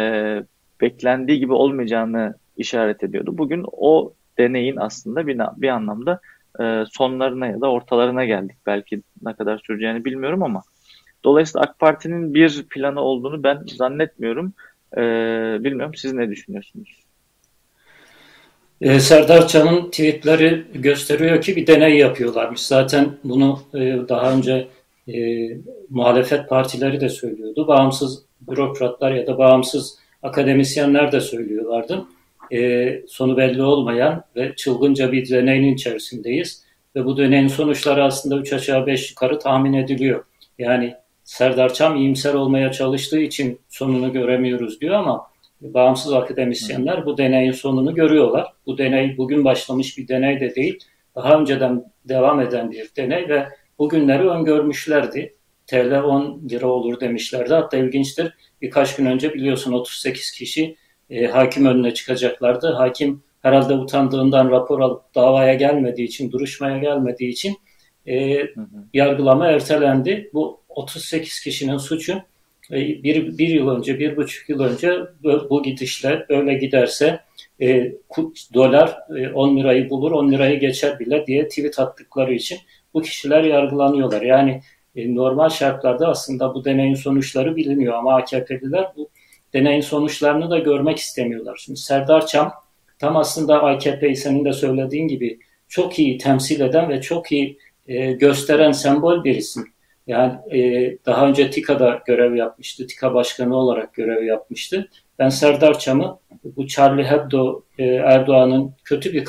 beklendiği 0.81 1.39
gibi 1.39 1.53
olmayacağını 1.53 2.35
işaret 2.57 3.03
ediyordu. 3.03 3.37
Bugün 3.37 3.65
o 3.71 4.13
deneyin 4.37 4.75
aslında 4.75 5.27
bir, 5.27 5.39
bir 5.57 5.69
anlamda 5.69 6.19
e, 6.59 6.83
sonlarına 6.91 7.47
ya 7.47 7.61
da 7.61 7.71
ortalarına 7.71 8.25
geldik. 8.25 8.57
Belki 8.65 9.01
ne 9.21 9.33
kadar 9.33 9.61
süreceğini 9.67 10.05
bilmiyorum 10.05 10.43
ama 10.43 10.63
dolayısıyla 11.23 11.61
AK 11.61 11.79
Parti'nin 11.79 12.33
bir 12.33 12.63
planı 12.69 13.01
olduğunu 13.01 13.43
ben 13.43 13.63
zannetmiyorum. 13.77 14.53
E, 14.97 15.01
bilmiyorum 15.63 15.95
siz 15.95 16.13
ne 16.13 16.29
düşünüyorsunuz? 16.29 16.89
E, 18.81 18.99
Serdar 18.99 19.47
Çam'ın 19.47 19.89
tweetleri 19.89 20.65
gösteriyor 20.73 21.41
ki 21.41 21.55
bir 21.55 21.67
deney 21.67 21.97
yapıyorlarmış. 21.97 22.61
Zaten 22.61 23.09
bunu 23.23 23.59
e, 23.73 23.79
daha 24.09 24.33
önce 24.33 24.67
e, 25.07 25.49
muhalefet 25.89 26.49
partileri 26.49 27.01
de 27.01 27.09
söylüyordu. 27.09 27.67
Bağımsız 27.67 28.23
bürokratlar 28.41 29.11
ya 29.11 29.27
da 29.27 29.37
bağımsız 29.37 29.97
akademisyenler 30.23 31.11
de 31.11 31.21
söylüyorlardı. 31.21 32.05
E, 32.51 33.01
sonu 33.07 33.37
belli 33.37 33.61
olmayan 33.61 34.23
ve 34.35 34.55
çılgınca 34.55 35.11
bir 35.11 35.29
deneyin 35.29 35.73
içerisindeyiz. 35.73 36.63
Ve 36.95 37.05
bu 37.05 37.17
deneyin 37.17 37.47
sonuçları 37.47 38.03
aslında 38.03 38.37
3 38.37 38.53
aşağı 38.53 38.85
5 38.87 39.09
yukarı 39.09 39.39
tahmin 39.39 39.73
ediliyor. 39.73 40.23
Yani 40.59 40.93
Serdar 41.23 41.73
Çam 41.73 41.95
iyimser 41.95 42.33
olmaya 42.33 42.71
çalıştığı 42.71 43.19
için 43.19 43.59
sonunu 43.69 44.13
göremiyoruz 44.13 44.81
diyor 44.81 44.95
ama 44.95 45.27
bağımsız 45.61 46.13
akademisyenler 46.13 47.05
bu 47.05 47.17
deneyin 47.17 47.51
sonunu 47.51 47.95
görüyorlar. 47.95 48.53
Bu 48.65 48.77
deney 48.77 49.17
bugün 49.17 49.45
başlamış 49.45 49.97
bir 49.97 50.07
deney 50.07 50.39
de 50.39 50.55
değil. 50.55 50.79
Daha 51.15 51.39
önceden 51.39 51.83
devam 52.05 52.39
eden 52.39 52.71
bir 52.71 52.89
deney 52.97 53.29
ve 53.29 53.47
bugünleri 53.79 54.29
öngörmüşlerdi. 54.29 55.33
TL 55.67 56.03
10 56.03 56.41
lira 56.49 56.67
olur 56.67 56.99
demişlerdi. 56.99 57.53
Hatta 57.53 57.77
ilginçtir 57.77 58.33
birkaç 58.61 58.95
gün 58.95 59.05
önce 59.05 59.33
biliyorsun 59.33 59.73
38 59.73 60.31
kişi 60.31 60.75
e, 61.09 61.25
hakim 61.25 61.65
önüne 61.65 61.93
çıkacaklardı. 61.93 62.67
Hakim 62.67 63.23
herhalde 63.41 63.73
utandığından 63.73 64.51
rapor 64.51 64.79
alıp 64.79 65.15
davaya 65.15 65.53
gelmediği 65.53 66.07
için, 66.07 66.31
duruşmaya 66.31 66.77
gelmediği 66.77 67.29
için 67.29 67.57
e, 68.05 68.39
hı 68.39 68.61
hı. 68.61 68.67
yargılama 68.93 69.47
ertelendi. 69.47 70.29
Bu 70.33 70.61
38 70.69 71.39
kişinin 71.39 71.77
suçu 71.77 72.13
e, 72.71 72.75
bir, 72.77 73.37
bir 73.37 73.47
yıl 73.47 73.69
önce, 73.69 73.99
bir 73.99 74.17
buçuk 74.17 74.49
yıl 74.49 74.59
önce 74.59 74.99
bu, 75.23 75.47
bu 75.49 75.63
gidişle 75.63 76.25
böyle 76.29 76.53
giderse 76.53 77.19
e, 77.61 77.93
dolar 78.53 78.97
e, 79.17 79.29
10 79.29 79.57
lirayı 79.57 79.89
bulur, 79.89 80.11
10 80.11 80.31
lirayı 80.31 80.59
geçer 80.59 80.99
bile 80.99 81.27
diye 81.27 81.47
tweet 81.47 81.79
attıkları 81.79 82.33
için 82.33 82.59
bu 82.93 83.01
kişiler 83.01 83.43
yargılanıyorlar. 83.43 84.21
Yani 84.21 84.61
e, 84.95 85.15
normal 85.15 85.49
şartlarda 85.49 86.07
aslında 86.07 86.53
bu 86.53 86.65
deneyin 86.65 86.93
sonuçları 86.93 87.55
biliniyor 87.55 87.93
ama 87.93 88.15
AKP'liler 88.15 88.85
bu 88.95 89.09
deneyin 89.53 89.81
sonuçlarını 89.81 90.49
da 90.49 90.57
görmek 90.57 90.97
istemiyorlar. 90.97 91.59
Şimdi 91.65 91.79
Serdar 91.79 92.27
Çam 92.27 92.53
tam 92.99 93.17
aslında 93.17 93.63
AKP'yi 93.63 94.15
senin 94.15 94.45
de 94.45 94.53
söylediğin 94.53 95.07
gibi 95.07 95.39
çok 95.67 95.99
iyi 95.99 96.17
temsil 96.17 96.61
eden 96.61 96.89
ve 96.89 97.01
çok 97.01 97.31
iyi 97.31 97.57
e, 97.87 98.11
gösteren 98.11 98.71
sembol 98.71 99.23
bir 99.23 99.35
isim. 99.35 99.65
Yani 100.07 100.33
e, 100.59 100.97
daha 101.05 101.27
önce 101.27 101.51
TİKA'da 101.51 102.01
görev 102.05 102.35
yapmıştı. 102.35 102.87
TİKA 102.87 103.13
başkanı 103.13 103.55
olarak 103.55 103.93
görev 103.93 104.23
yapmıştı. 104.23 104.89
Ben 105.19 105.29
Serdar 105.29 105.79
Çam'ı 105.79 106.19
bu 106.43 106.67
Charlie 106.67 107.03
Hebdo 107.03 107.63
e, 107.77 107.85
Erdoğan'ın 107.85 108.73
kötü 108.83 109.13
bir 109.13 109.25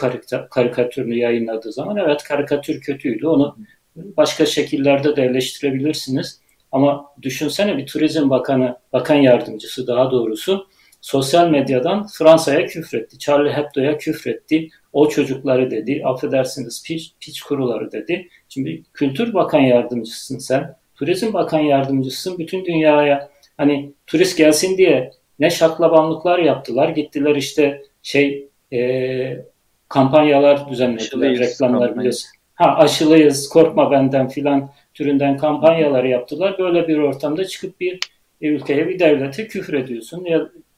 karikatürünü 0.51 1.17
yayınladığı 1.17 1.73
zaman 1.73 1.97
evet 1.97 2.23
karikatür 2.23 2.81
kötüydü. 2.81 3.27
Onu 3.27 3.57
başka 3.97 4.47
şekillerde 4.47 5.17
de 5.17 5.23
eleştirebilirsiniz. 5.23 6.41
Ama 6.73 7.05
düşünsene 7.23 7.77
bir 7.79 7.87
turizm 7.87 8.31
bakanı, 8.31 8.77
bakan 8.93 9.15
yardımcısı 9.15 9.87
daha 9.87 10.11
doğrusu 10.11 10.67
sosyal 11.01 11.49
medyadan 11.51 12.07
Fransa'ya 12.07 12.67
küfretti. 12.67 13.19
Charlie 13.19 13.53
Hebdo'ya 13.53 13.99
küfretti. 13.99 14.69
O 14.93 15.09
çocukları 15.09 15.71
dedi. 15.71 16.03
Affedersiniz 16.05 16.83
piç, 16.87 17.13
piç 17.21 17.43
kuruları 17.43 17.93
dedi. 17.93 18.29
Şimdi 18.49 18.83
Kültür 18.95 19.35
Bakan 19.35 19.61
Yardımcısın 19.61 20.39
sen. 20.39 20.77
Turizm 20.95 21.33
Bakan 21.33 21.59
Yardımcısın. 21.59 22.39
Bütün 22.39 22.65
dünyaya 22.65 23.31
hani 23.57 23.93
turist 24.07 24.39
gelsin 24.39 24.79
diye 24.79 25.11
ne 25.39 25.51
şaklabanlıklar 25.51 26.39
yaptılar. 26.39 26.89
Gittiler 26.89 27.37
işte 27.37 27.83
şey 28.03 28.49
e, 28.73 29.45
kampanyalar 29.89 30.71
düzenlediler. 30.71 31.39
Reklamlar 31.39 31.99
biliyorsun. 31.99 32.31
Ha 32.55 32.77
aşılıyız, 32.77 33.49
korkma 33.49 33.91
benden 33.91 34.29
filan 34.29 34.71
türünden 34.99 35.37
kampanyalar 35.37 36.05
yaptılar. 36.05 36.59
Böyle 36.59 36.89
bir 36.89 36.99
ortamda 36.99 37.45
çıkıp 37.45 37.81
bir 37.81 38.01
ülkeye, 38.41 38.89
bir 38.89 38.99
devlete 38.99 39.47
küfür 39.47 39.75
ediyorsun. 39.75 40.27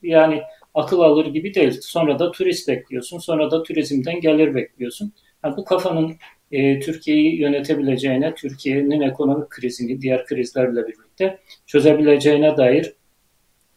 Yani 0.03 0.43
akıl 0.75 1.01
alır 1.01 1.27
gibi 1.27 1.55
değil. 1.55 1.79
Sonra 1.83 2.19
da 2.19 2.31
turist 2.31 2.69
bekliyorsun. 2.69 3.19
Sonra 3.19 3.51
da 3.51 3.63
turizmden 3.63 4.21
gelir 4.21 4.55
bekliyorsun. 4.55 5.13
Yani 5.45 5.57
bu 5.57 5.65
kafanın 5.65 6.17
e, 6.53 6.81
Türkiye'yi 6.81 7.41
yönetebileceğine, 7.41 8.35
Türkiye'nin 8.35 9.01
ekonomik 9.01 9.51
krizini 9.51 10.01
diğer 10.01 10.27
krizlerle 10.27 10.83
birlikte 10.83 11.39
çözebileceğine 11.67 12.57
dair 12.57 12.93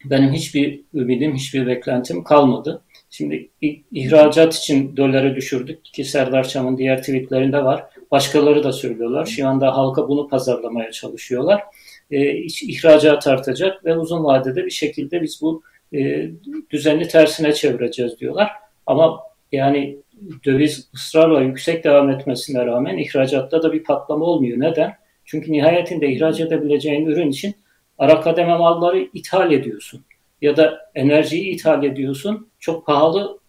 benim 0.05 0.33
hiçbir 0.33 0.81
ümidim, 0.93 1.35
hiçbir 1.35 1.67
beklentim 1.67 2.23
kalmadı. 2.23 2.81
Şimdi 3.09 3.49
ihracat 3.91 4.55
için 4.55 4.97
doları 4.97 5.35
düşürdük 5.35 5.85
ki 5.85 6.05
Serdar 6.05 6.47
Çam'ın 6.47 6.77
diğer 6.77 6.99
tweetlerinde 6.99 7.63
var. 7.63 7.85
Başkaları 8.13 8.63
da 8.63 8.71
söylüyorlar. 8.71 9.25
Şu 9.25 9.47
anda 9.47 9.77
halka 9.77 10.07
bunu 10.07 10.27
pazarlamaya 10.27 10.91
çalışıyorlar. 10.91 11.63
E, 12.11 12.35
ihracat 12.43 13.27
artacak 13.27 13.85
ve 13.85 13.97
uzun 13.97 14.23
vadede 14.23 14.65
bir 14.65 14.71
şekilde 14.71 15.21
biz 15.21 15.41
bu 15.41 15.63
e, 15.93 16.29
düzenli 16.71 17.07
tersine 17.07 17.53
çevireceğiz 17.53 18.19
diyorlar. 18.19 18.51
Ama 18.85 19.19
yani 19.51 19.97
döviz 20.45 20.89
ısrarla 20.95 21.41
yüksek 21.41 21.83
devam 21.83 22.09
etmesine 22.09 22.65
rağmen 22.65 22.97
ihracatta 22.97 23.63
da 23.63 23.73
bir 23.73 23.83
patlama 23.83 24.25
olmuyor. 24.25 24.59
Neden? 24.59 24.93
Çünkü 25.25 25.51
nihayetinde 25.51 26.11
ihraç 26.11 26.39
edebileceğin 26.39 27.05
ürün 27.05 27.29
için 27.29 27.55
ara 27.97 28.21
kademe 28.21 28.57
malları 28.57 29.09
ithal 29.13 29.51
ediyorsun. 29.51 30.05
Ya 30.41 30.57
da 30.57 30.91
enerjiyi 30.95 31.55
ithal 31.55 31.83
ediyorsun. 31.83 32.49
Çok 32.59 32.85
pahalı 32.85 33.39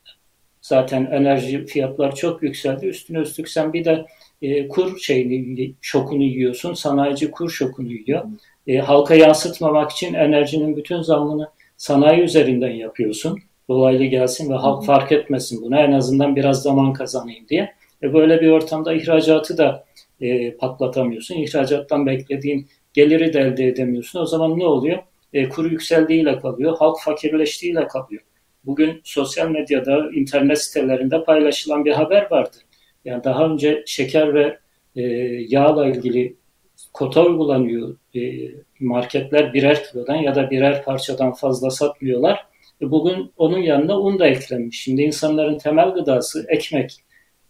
zaten 0.61 1.09
enerji 1.13 1.67
fiyatlar 1.67 2.15
çok 2.15 2.43
yükseldi. 2.43 2.87
Üstüne 2.87 3.19
üstlük 3.19 3.49
sen 3.49 3.73
bir 3.73 3.85
de 3.85 4.07
e, 4.45 4.69
kur 4.69 4.99
şeyini 4.99 5.75
şokunu 5.81 6.23
yiyorsun. 6.23 6.75
Sanayici 6.75 7.31
kur 7.31 7.51
şokunu 7.51 7.93
yiyor. 7.93 8.25
E, 8.67 8.79
halka 8.79 9.15
yansıtmamak 9.15 9.91
için 9.91 10.15
enerjinin 10.15 10.77
bütün 10.77 11.01
zammını 11.01 11.49
sanayi 11.77 12.23
üzerinden 12.23 12.71
yapıyorsun. 12.71 13.39
Dolaylı 13.69 14.05
gelsin 14.05 14.51
ve 14.51 14.55
halk 14.55 14.85
fark 14.85 15.13
etmesin 15.13 15.63
buna. 15.63 15.81
En 15.81 15.93
azından 15.93 16.37
biraz 16.37 16.63
zaman 16.63 16.93
kazanayım 16.93 17.49
diye. 17.49 17.73
E, 18.03 18.15
böyle 18.15 18.41
bir 18.41 18.49
ortamda 18.49 18.95
ihracatı 18.95 19.59
da 19.59 19.85
e, 20.21 20.51
patlatamıyorsun. 20.57 21.35
İhracattan 21.35 22.07
beklediğin 22.07 22.67
geliri 22.95 23.33
de 23.33 23.41
elde 23.41 23.67
edemiyorsun. 23.67 24.21
O 24.21 24.27
zaman 24.27 24.59
ne 24.59 24.67
oluyor? 24.67 24.99
E, 25.33 25.49
kuru 25.49 25.69
yükseldiğiyle 25.69 26.39
kalıyor. 26.39 26.77
Halk 26.79 27.01
fakirleştiğiyle 27.01 27.87
kalıyor. 27.87 28.23
Bugün 28.67 29.01
sosyal 29.05 29.49
medyada, 29.51 30.11
internet 30.15 30.63
sitelerinde 30.63 31.25
paylaşılan 31.25 31.85
bir 31.85 31.93
haber 31.93 32.31
vardı. 32.31 32.57
Yani 33.05 33.25
daha 33.25 33.47
önce 33.47 33.83
şeker 33.87 34.35
ve 34.35 34.59
e, 34.97 35.03
yağla 35.49 35.87
ilgili 35.87 36.37
kota 36.93 37.25
uygulanıyor. 37.27 37.97
E, 38.17 38.21
marketler 38.81 39.55
birer 39.55 39.85
kilodan 39.85 40.17
ya 40.17 40.35
da 40.35 40.51
birer 40.51 40.85
parçadan 40.85 41.33
fazla 41.33 41.71
satmıyorlar. 41.71 42.47
E, 42.83 42.91
bugün 42.91 43.33
onun 43.37 43.59
yanında 43.59 44.01
un 44.01 44.19
da 44.19 44.27
eklenmiş. 44.27 44.81
Şimdi 44.81 45.03
insanların 45.03 45.59
temel 45.59 45.91
gıdası 45.91 46.47
ekmek. 46.49 46.97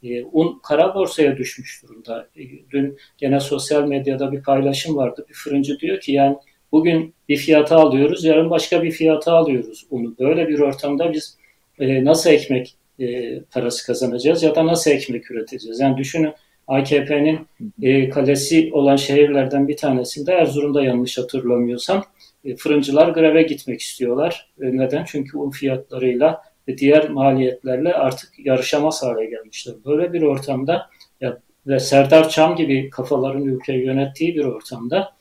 E, 0.03 0.25
un 0.25 0.61
kara 0.63 0.95
borsaya 0.95 1.37
düşmüş 1.37 1.83
durumda. 1.83 2.29
E, 2.37 2.43
dün 2.71 2.99
gene 3.19 3.41
sosyal 3.41 3.89
medyada 3.89 4.33
bir 4.33 4.43
paylaşım 4.43 4.97
vardı. 4.97 5.27
Bir 5.29 5.35
fırıncı 5.35 5.79
diyor 5.81 6.01
ki 6.01 6.13
yani 6.13 6.37
bugün 6.73 7.15
bir 7.29 7.37
fiyata 7.37 7.77
alıyoruz, 7.77 8.25
yarın 8.25 8.51
başka 8.51 8.83
bir 8.83 8.91
fiyata 8.91 9.33
alıyoruz 9.33 9.87
unu. 9.91 10.15
Böyle 10.19 10.49
bir 10.49 10.59
ortamda 10.59 11.13
biz 11.13 11.39
e, 11.79 12.05
nasıl 12.05 12.31
ekmek 12.31 12.77
e, 13.01 13.41
parası 13.41 13.87
kazanacağız 13.87 14.43
ya 14.43 14.55
da 14.55 14.67
nasıl 14.67 14.91
ekmek 14.91 15.31
üreteceğiz? 15.31 15.81
Yani 15.81 15.97
düşünün 15.97 16.33
AKP'nin 16.69 17.47
e, 17.83 18.09
kalesi 18.09 18.71
olan 18.73 18.97
şehirlerden 18.97 19.69
bir 19.69 19.77
tanesinde 19.77 20.33
Erzurum'da 20.33 20.83
yanlış 20.83 21.19
hatırlamıyorsam 21.19 22.05
e, 22.45 22.57
fırıncılar 22.57 23.09
greve 23.09 23.43
gitmek 23.43 23.81
istiyorlar. 23.81 24.51
E, 24.61 24.77
neden? 24.77 25.05
Çünkü 25.05 25.39
un 25.39 25.51
fiyatlarıyla 25.51 26.43
ve 26.69 26.79
diğer 26.79 27.11
maliyetlerle 27.11 27.95
artık 27.95 28.47
yarışamaz 28.47 29.03
hale 29.03 29.27
gelmişler. 29.27 29.75
Böyle 29.87 30.13
bir 30.13 30.23
ortamda 30.23 30.91
ya, 31.21 31.39
ve 31.67 31.81
Serdar 31.81 32.29
Çam 32.29 32.57
gibi 32.57 32.91
kafaların 32.91 33.45
ülkeyi 33.45 33.85
yönettiği 33.85 34.35
bir 34.35 34.45
ortamda 34.45 35.13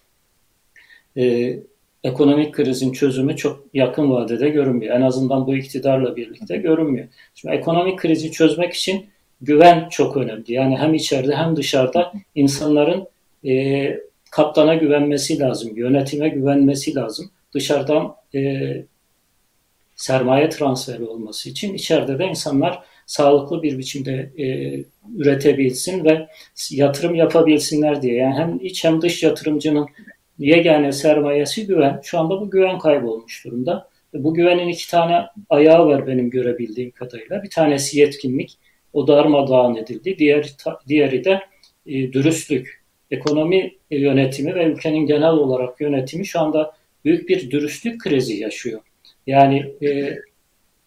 e, 1.17 1.55
ekonomik 2.03 2.53
krizin 2.53 2.91
çözümü 2.91 3.35
çok 3.35 3.65
yakın 3.73 4.11
vadede 4.11 4.49
görünmüyor. 4.49 4.95
En 4.95 5.01
azından 5.01 5.47
bu 5.47 5.55
iktidarla 5.55 6.15
birlikte 6.15 6.57
görünmüyor. 6.57 7.07
Şimdi 7.35 7.55
ekonomik 7.55 7.99
krizi 7.99 8.31
çözmek 8.31 8.73
için 8.73 9.05
güven 9.41 9.89
çok 9.89 10.17
önemli. 10.17 10.53
Yani 10.53 10.77
hem 10.77 10.93
içeride 10.93 11.35
hem 11.35 11.55
dışarıda 11.55 12.13
insanların 12.35 13.07
e, 13.45 13.99
kaptana 14.31 14.75
güvenmesi 14.75 15.39
lazım, 15.39 15.77
yönetime 15.77 16.29
güvenmesi 16.29 16.95
lazım. 16.95 17.31
Dışarıdan 17.53 18.15
e, 18.35 18.71
sermaye 19.95 20.49
transferi 20.49 21.03
olması 21.03 21.49
için 21.49 21.73
içeride 21.73 22.19
de 22.19 22.25
insanlar 22.25 22.83
sağlıklı 23.05 23.63
bir 23.63 23.77
biçimde 23.77 24.31
e, 24.37 24.45
üretebilsin 25.17 26.05
ve 26.05 26.27
yatırım 26.71 27.15
yapabilsinler 27.15 28.01
diye. 28.01 28.15
Yani 28.15 28.35
hem 28.35 28.59
iç 28.61 28.83
hem 28.83 29.01
dış 29.01 29.23
yatırımcının 29.23 29.87
yegane 30.39 30.91
sermayesi 30.91 31.67
güven. 31.67 31.99
Şu 32.03 32.19
anda 32.19 32.41
bu 32.41 32.49
güven 32.49 32.79
kaybolmuş 32.79 33.45
durumda. 33.45 33.89
Bu 34.13 34.33
güvenin 34.33 34.67
iki 34.67 34.89
tane 34.89 35.25
ayağı 35.49 35.87
var 35.87 36.07
benim 36.07 36.29
görebildiğim 36.29 36.91
kadarıyla. 36.91 37.43
Bir 37.43 37.49
tanesi 37.49 37.99
yetkinlik. 37.99 38.57
O 38.93 39.07
darmadağın 39.07 39.75
edildi. 39.75 40.19
Diğer, 40.19 40.53
diğeri 40.87 41.23
de 41.25 41.41
e, 41.85 42.13
dürüstlük. 42.13 42.83
Ekonomi 43.11 43.75
yönetimi 43.91 44.55
ve 44.55 44.65
ülkenin 44.65 45.05
genel 45.05 45.31
olarak 45.31 45.81
yönetimi 45.81 46.25
şu 46.25 46.39
anda 46.39 46.73
büyük 47.05 47.29
bir 47.29 47.51
dürüstlük 47.51 48.01
krizi 48.01 48.33
yaşıyor. 48.33 48.81
Yani 49.27 49.73
e, 49.83 50.17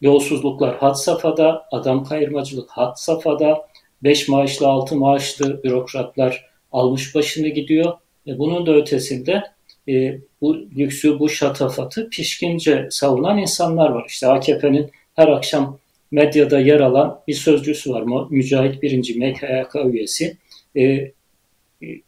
yolsuzluklar 0.01 0.77
had 0.77 0.95
safhada, 0.95 1.65
adam 1.73 2.05
kayırmacılık 2.05 2.71
had 2.71 2.95
safhada, 2.97 3.69
beş 4.03 4.29
maaşlı 4.29 4.67
altı 4.67 4.97
maaşlı 4.97 5.63
bürokratlar 5.63 6.51
almış 6.73 7.15
başını 7.15 7.49
gidiyor. 7.49 7.93
E, 8.27 8.39
bunun 8.39 8.67
da 8.67 8.75
ötesinde 8.75 9.43
e, 9.89 10.19
bu 10.41 10.57
lüksü, 10.77 11.19
bu 11.19 11.29
şatafatı 11.29 12.11
pişkince 12.11 12.89
savunan 12.91 13.39
insanlar 13.39 13.91
var. 13.91 14.05
İşte 14.09 14.27
AKP'nin 14.27 14.91
her 15.17 15.29
akşam 15.29 15.79
medyada 16.11 16.61
yer 16.61 16.81
alan 16.81 17.21
bir 17.29 17.35
sözcüsü 17.35 17.91
var. 17.91 18.29
Mücahit 18.31 18.83
Birinci 18.83 19.19
MKYK 19.19 19.75
üyesi. 19.87 20.37
E, 20.77 21.13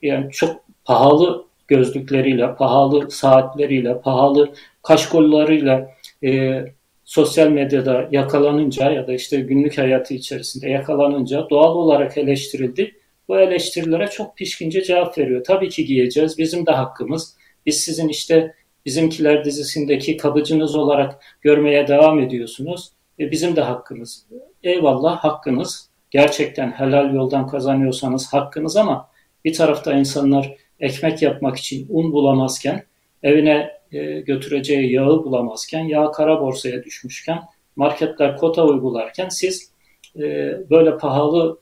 yani 0.02 0.32
çok 0.32 0.64
pahalı 0.84 1.44
gözlükleriyle, 1.68 2.54
pahalı 2.54 3.10
saatleriyle, 3.10 4.00
pahalı 4.00 4.54
kaşkollarıyla 4.82 5.90
e, 6.24 6.64
sosyal 7.04 7.48
medyada 7.48 8.08
yakalanınca 8.12 8.90
ya 8.90 9.06
da 9.06 9.12
işte 9.12 9.40
günlük 9.40 9.78
hayatı 9.78 10.14
içerisinde 10.14 10.70
yakalanınca 10.70 11.46
doğal 11.50 11.74
olarak 11.74 12.18
eleştirildi. 12.18 12.97
Bu 13.28 13.38
eleştirilere 13.38 14.06
çok 14.06 14.36
pişkince 14.36 14.82
cevap 14.82 15.18
veriyor. 15.18 15.44
Tabii 15.44 15.68
ki 15.68 15.84
giyeceğiz. 15.84 16.38
Bizim 16.38 16.66
de 16.66 16.70
hakkımız. 16.70 17.36
Biz 17.66 17.80
sizin 17.80 18.08
işte 18.08 18.54
bizimkiler 18.86 19.44
dizisindeki 19.44 20.16
kabıcınız 20.16 20.76
olarak 20.76 21.22
görmeye 21.40 21.88
devam 21.88 22.20
ediyorsunuz. 22.20 22.92
E, 23.18 23.30
bizim 23.30 23.56
de 23.56 23.60
hakkımız. 23.60 24.26
Eyvallah 24.62 25.16
hakkınız. 25.16 25.88
Gerçekten 26.10 26.70
helal 26.70 27.14
yoldan 27.14 27.46
kazanıyorsanız 27.46 28.32
hakkınız 28.32 28.76
ama 28.76 29.08
bir 29.44 29.54
tarafta 29.54 29.92
insanlar 29.92 30.56
ekmek 30.80 31.22
yapmak 31.22 31.56
için 31.56 31.86
un 31.90 32.12
bulamazken, 32.12 32.84
evine 33.22 33.70
e, 33.92 34.20
götüreceği 34.20 34.92
yağı 34.92 35.24
bulamazken, 35.24 35.84
yağ 35.84 36.10
kara 36.10 36.40
borsaya 36.40 36.84
düşmüşken, 36.84 37.42
marketler 37.76 38.36
kota 38.36 38.64
uygularken 38.64 39.28
siz 39.28 39.72
e, 40.16 40.22
böyle 40.70 40.98
pahalı 40.98 41.58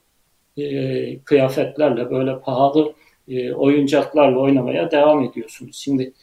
e, 0.57 1.19
kıyafetlerle, 1.19 2.11
böyle 2.11 2.39
pahalı 2.39 2.93
e, 3.27 3.53
oyuncaklarla 3.53 4.39
oynamaya 4.39 4.91
devam 4.91 5.23
ediyorsunuz. 5.23 5.75
Şimdi 5.75 6.13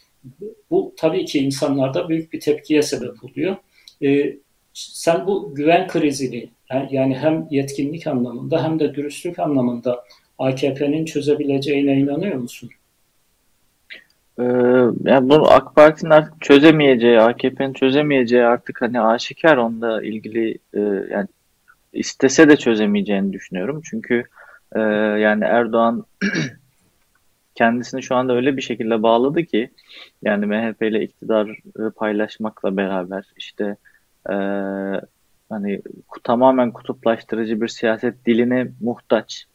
bu 0.71 0.93
tabii 0.97 1.25
ki 1.25 1.39
insanlarda 1.39 2.09
büyük 2.09 2.33
bir 2.33 2.39
tepkiye 2.39 2.81
sebep 2.81 3.23
oluyor. 3.23 3.55
E, 4.03 4.37
sen 4.73 5.27
bu 5.27 5.55
güven 5.55 5.87
krizini 5.87 6.49
yani 6.91 7.17
hem 7.17 7.47
yetkinlik 7.49 8.07
anlamında 8.07 8.63
hem 8.63 8.79
de 8.79 8.95
dürüstlük 8.95 9.39
anlamında 9.39 10.03
AKP'nin 10.39 11.05
çözebileceğine 11.05 11.97
inanıyor 11.97 12.35
musun? 12.35 12.69
Ee, 14.39 14.43
yani 15.03 15.29
bunu 15.29 15.51
AK 15.51 15.75
Parti'nin 15.75 16.11
artık 16.11 16.41
çözemeyeceği, 16.41 17.19
AKP'nin 17.19 17.73
çözemeyeceği 17.73 18.43
artık 18.43 18.81
hani 18.81 19.01
aşikar 19.01 19.57
onunla 19.57 20.03
ilgili 20.03 20.57
e, 20.73 20.79
yani 21.11 21.27
istese 21.95 22.49
de 22.49 22.57
çözemeyeceğini 22.57 23.33
düşünüyorum. 23.33 23.81
Çünkü 23.85 24.23
e, 24.75 24.79
yani 24.79 25.43
Erdoğan 25.43 26.05
kendisini 27.55 28.03
şu 28.03 28.15
anda 28.15 28.35
öyle 28.35 28.57
bir 28.57 28.61
şekilde 28.61 29.03
bağladı 29.03 29.43
ki 29.43 29.69
yani 30.21 30.45
MHP 30.45 30.81
ile 30.81 31.03
iktidarı 31.03 31.55
paylaşmakla 31.95 32.77
beraber 32.77 33.25
işte 33.37 33.77
e, 34.29 34.35
hani 35.49 35.81
tamamen 36.23 36.71
kutuplaştırıcı 36.71 37.61
bir 37.61 37.67
siyaset 37.67 38.25
diline 38.25 38.67
muhtaç. 38.81 39.45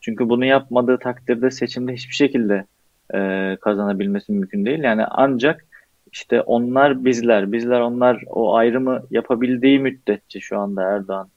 Çünkü 0.00 0.28
bunu 0.28 0.44
yapmadığı 0.44 0.98
takdirde 0.98 1.50
seçimde 1.50 1.92
hiçbir 1.92 2.14
şekilde 2.14 2.66
e, 3.14 3.56
kazanabilmesi 3.60 4.32
mümkün 4.32 4.64
değil. 4.64 4.82
Yani 4.82 5.04
ancak 5.06 5.64
işte 6.12 6.40
onlar 6.40 7.04
bizler, 7.04 7.52
bizler 7.52 7.80
onlar 7.80 8.24
o 8.26 8.54
ayrımı 8.54 9.02
yapabildiği 9.10 9.78
müddetçe 9.78 10.40
şu 10.40 10.58
anda 10.58 10.82
Erdoğan 10.82 11.28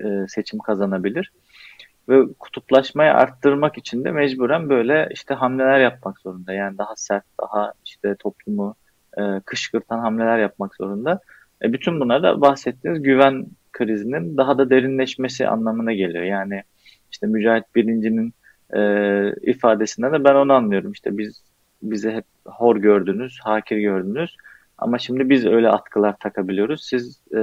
e, 0.00 0.28
seçim 0.28 0.58
kazanabilir. 0.58 1.32
Ve 2.08 2.22
kutuplaşmayı 2.38 3.12
arttırmak 3.12 3.78
için 3.78 4.04
de 4.04 4.10
mecburen 4.10 4.68
böyle 4.68 5.08
işte 5.12 5.34
hamleler 5.34 5.80
yapmak 5.80 6.20
zorunda. 6.20 6.52
Yani 6.52 6.78
daha 6.78 6.96
sert, 6.96 7.24
daha 7.40 7.72
işte 7.84 8.14
toplumu 8.18 8.74
e, 9.18 9.40
kışkırtan 9.44 9.98
hamleler 9.98 10.38
yapmak 10.38 10.76
zorunda. 10.76 11.20
E, 11.62 11.72
bütün 11.72 12.00
bunlar 12.00 12.22
da 12.22 12.40
bahsettiğiniz 12.40 13.02
güven 13.02 13.46
krizinin 13.72 14.36
daha 14.36 14.58
da 14.58 14.70
derinleşmesi 14.70 15.48
anlamına 15.48 15.92
geliyor. 15.92 16.24
Yani 16.24 16.62
işte 17.12 17.26
Mücahit 17.26 17.64
Birinci'nin 17.74 18.34
e, 18.76 18.80
ifadesinden 19.42 20.12
de 20.12 20.24
ben 20.24 20.34
onu 20.34 20.52
anlıyorum. 20.52 20.92
İşte 20.92 21.18
biz 21.18 21.42
bize 21.82 22.12
hep 22.12 22.24
hor 22.46 22.76
gördünüz, 22.76 23.38
hakir 23.42 23.76
gördünüz. 23.76 24.36
Ama 24.78 24.98
şimdi 24.98 25.30
biz 25.30 25.46
öyle 25.46 25.68
atkılar 25.68 26.16
takabiliyoruz. 26.18 26.84
Siz 26.84 27.20
e, 27.32 27.38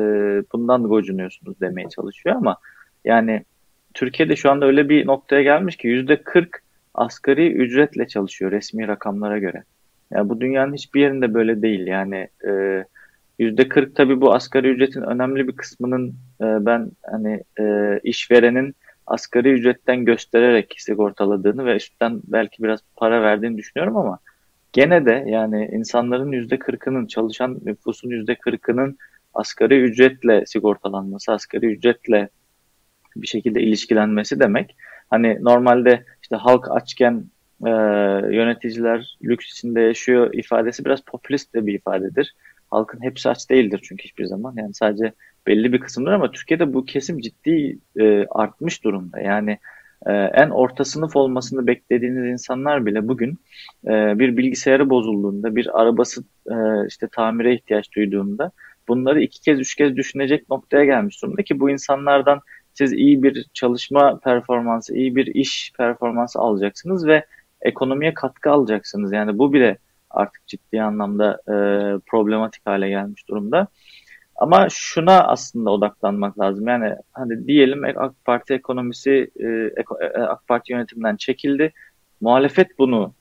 bundan 0.54 0.84
gocunuyorsunuz 0.84 1.62
demeye 1.62 1.90
çalışıyor 1.90 2.36
ama 2.36 2.58
yani 3.06 3.46
Türkiye'de 3.94 4.36
şu 4.36 4.52
anda 4.52 4.66
öyle 4.66 4.90
bir 4.90 5.08
noktaya 5.08 5.42
gelmiş 5.42 5.76
ki 5.76 5.88
yüzde 5.88 6.24
40 6.24 6.64
asgari 6.94 7.52
ücretle 7.52 8.08
çalışıyor 8.08 8.52
resmi 8.52 8.88
rakamlara 8.88 9.40
göre. 9.40 9.64
Yani 10.12 10.30
bu 10.30 10.42
dünyanın 10.42 10.74
hiçbir 10.74 11.02
yerinde 11.02 11.34
böyle 11.34 11.62
değil. 11.62 11.88
Yani 11.88 12.28
e, 12.48 12.84
yüzde 13.40 13.68
40 13.68 13.96
tabii 13.96 14.22
bu 14.22 14.34
asgari 14.34 14.68
ücretin 14.70 15.02
önemli 15.02 15.48
bir 15.48 15.56
kısmının 15.56 16.10
e, 16.42 16.46
ben 16.66 16.92
hani 17.12 17.44
e, 17.60 18.00
işverenin 18.04 18.76
asgari 19.08 19.50
ücretten 19.50 20.06
göstererek 20.06 20.76
sigortaladığını 20.78 21.66
ve 21.66 21.76
üstten 21.76 22.22
belki 22.24 22.64
biraz 22.64 22.80
para 22.96 23.22
verdiğini 23.22 23.58
düşünüyorum 23.58 23.98
ama 23.98 24.20
gene 24.74 25.06
de 25.06 25.24
yani 25.28 25.70
insanların 25.72 26.32
yüzde 26.32 26.60
kırkının 26.60 27.08
çalışan 27.08 27.60
nüfusun 27.66 28.10
yüzde 28.10 28.36
kırkının 28.36 28.98
asgari 29.34 29.82
ücretle 29.82 30.46
sigortalanması, 30.46 31.32
asgari 31.32 31.66
ücretle 31.66 32.30
bir 33.16 33.28
şekilde 33.28 33.62
ilişkilenmesi 33.62 34.40
demek. 34.40 34.76
Hani 35.10 35.38
normalde 35.42 36.06
işte 36.22 36.36
halk 36.36 36.72
açken 36.72 37.26
e, 37.66 37.70
yöneticiler 38.36 39.18
lüks 39.24 39.52
içinde 39.52 39.82
yaşıyor 39.82 40.34
ifadesi 40.34 40.86
biraz 40.86 41.02
popülist 41.02 41.54
de 41.54 41.66
bir 41.66 41.74
ifadedir. 41.74 42.36
Halkın 42.72 43.04
hepsi 43.04 43.30
aç 43.30 43.50
değildir 43.50 43.80
çünkü 43.84 44.04
hiçbir 44.04 44.26
zaman. 44.26 44.54
Yani 44.58 44.74
sadece 44.74 45.14
belli 45.48 45.74
bir 45.74 45.80
kısımdır 45.80 46.12
ama 46.12 46.32
Türkiye'de 46.32 46.74
bu 46.74 46.86
kesim 46.86 47.20
ciddi 47.20 47.78
e, 48.00 48.26
artmış 48.26 48.84
durumda. 48.84 49.20
Yani 49.20 49.58
e, 50.06 50.14
en 50.14 50.50
orta 50.50 50.86
sınıf 50.86 51.16
olmasını 51.16 51.68
beklediğiniz 51.68 52.26
insanlar 52.26 52.86
bile 52.86 53.08
bugün 53.08 53.40
e, 53.86 54.20
bir 54.20 54.38
bilgisayarı 54.38 54.90
bozulduğunda, 54.90 55.56
bir 55.56 55.82
arabası 55.82 56.24
e, 56.50 56.56
işte 56.88 57.08
tamire 57.12 57.54
ihtiyaç 57.56 57.96
duyduğunda 57.96 58.52
bunları 58.88 59.22
iki 59.22 59.42
kez 59.42 59.60
üç 59.60 59.76
kez 59.76 59.96
düşünecek 59.96 60.50
noktaya 60.50 60.86
gelmiş 60.86 61.22
durumda 61.22 61.44
ki 61.44 61.60
bu 61.60 61.70
insanlardan 61.70 62.40
siz 62.74 62.94
iyi 62.94 63.24
bir 63.24 63.46
çalışma 63.54 64.20
performansı, 64.20 64.96
iyi 64.96 65.16
bir 65.16 65.28
iş 65.28 65.74
performansı 65.78 66.40
alacaksınız 66.40 67.08
ve 67.08 67.26
ekonomiye 67.62 68.14
katkı 68.14 68.52
alacaksınız. 68.52 69.14
Yani 69.14 69.38
bu 69.38 69.54
bile 69.54 69.78
artık 70.10 70.48
ciddi 70.48 70.82
anlamda 70.82 71.42
e, 71.48 71.56
problematik 72.06 72.66
hale 72.66 72.90
gelmiş 72.90 73.28
durumda. 73.28 73.68
Ama 74.42 74.68
şuna 74.70 75.24
aslında 75.28 75.72
odaklanmak 75.72 76.40
lazım. 76.40 76.68
Yani 76.68 76.96
hani 77.14 77.48
diyelim 77.48 77.84
AK 77.84 78.26
Parti 78.26 78.54
ekonomisi 78.54 79.32
e, 79.40 79.48
e, 79.48 79.84
AK 80.22 80.48
Parti 80.48 80.74
yönetiminden 80.74 81.16
çekildi. 81.16 81.74
Muhalefet 82.22 82.80
bunu 82.80 83.14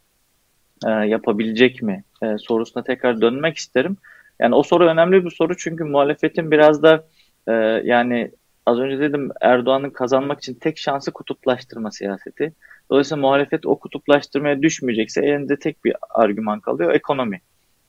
e, 0.86 0.90
yapabilecek 0.90 1.82
mi 1.82 2.04
e, 2.22 2.38
sorusuna 2.38 2.84
tekrar 2.84 3.20
dönmek 3.20 3.56
isterim. 3.56 3.96
Yani 4.38 4.54
o 4.54 4.62
soru 4.62 4.86
önemli 4.86 5.24
bir 5.24 5.30
soru 5.30 5.56
çünkü 5.56 5.84
muhalefetin 5.84 6.50
biraz 6.50 6.82
da 6.82 7.04
e, 7.48 7.52
yani 7.84 8.30
az 8.66 8.78
önce 8.78 9.00
dedim 9.00 9.30
Erdoğan'ın 9.40 9.90
kazanmak 9.90 10.38
için 10.38 10.54
tek 10.54 10.78
şansı 10.78 11.12
kutuplaştırma 11.12 11.90
siyaseti. 11.90 12.52
Dolayısıyla 12.90 13.20
muhalefet 13.20 13.66
o 13.66 13.78
kutuplaştırmaya 13.78 14.62
düşmeyecekse 14.62 15.26
elinde 15.26 15.58
tek 15.58 15.84
bir 15.84 15.96
argüman 16.10 16.60
kalıyor 16.60 16.94
ekonomi. 16.94 17.40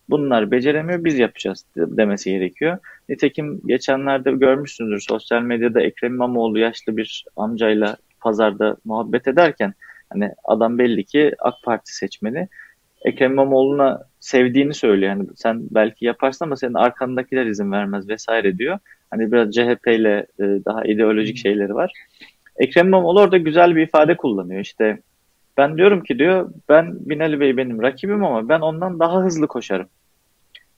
Bunlar 0.09 0.51
beceremiyor 0.51 1.03
biz 1.03 1.19
yapacağız 1.19 1.65
demesi 1.75 2.31
gerekiyor. 2.31 2.77
Nitekim 3.09 3.61
geçenlerde 3.65 4.31
görmüşsünüzdür 4.31 5.05
sosyal 5.09 5.41
medyada 5.41 5.81
Ekrem 5.81 6.13
İmamoğlu 6.13 6.59
yaşlı 6.59 6.97
bir 6.97 7.25
amcayla 7.35 7.97
pazarda 8.19 8.77
muhabbet 8.85 9.27
ederken 9.27 9.73
hani 10.09 10.31
adam 10.43 10.77
belli 10.77 11.03
ki 11.03 11.31
AK 11.39 11.55
Parti 11.63 11.95
seçmeni. 11.95 12.47
Ekrem 13.05 13.31
İmamoğlu'na 13.31 14.03
sevdiğini 14.19 14.73
söylüyor. 14.73 15.09
Yani 15.11 15.27
sen 15.35 15.61
belki 15.71 16.05
yaparsın 16.05 16.45
ama 16.45 16.55
senin 16.55 16.73
arkandakiler 16.73 17.45
izin 17.45 17.71
vermez 17.71 18.09
vesaire 18.09 18.57
diyor. 18.57 18.79
Hani 19.11 19.31
biraz 19.31 19.51
CHP 19.51 19.87
ile 19.87 20.25
e, 20.39 20.43
daha 20.43 20.83
ideolojik 20.83 21.37
şeyleri 21.37 21.75
var. 21.75 21.91
Ekrem 22.57 22.87
İmamoğlu 22.87 23.21
orada 23.21 23.37
güzel 23.37 23.75
bir 23.75 23.81
ifade 23.81 24.17
kullanıyor. 24.17 24.61
İşte 24.61 24.99
ben 25.57 25.77
diyorum 25.77 26.03
ki 26.03 26.19
diyor 26.19 26.51
ben 26.69 27.09
Binali 27.09 27.39
Bey 27.39 27.57
benim 27.57 27.81
rakibim 27.81 28.23
ama 28.23 28.49
ben 28.49 28.59
ondan 28.59 28.99
daha 28.99 29.23
hızlı 29.23 29.47
koşarım 29.47 29.87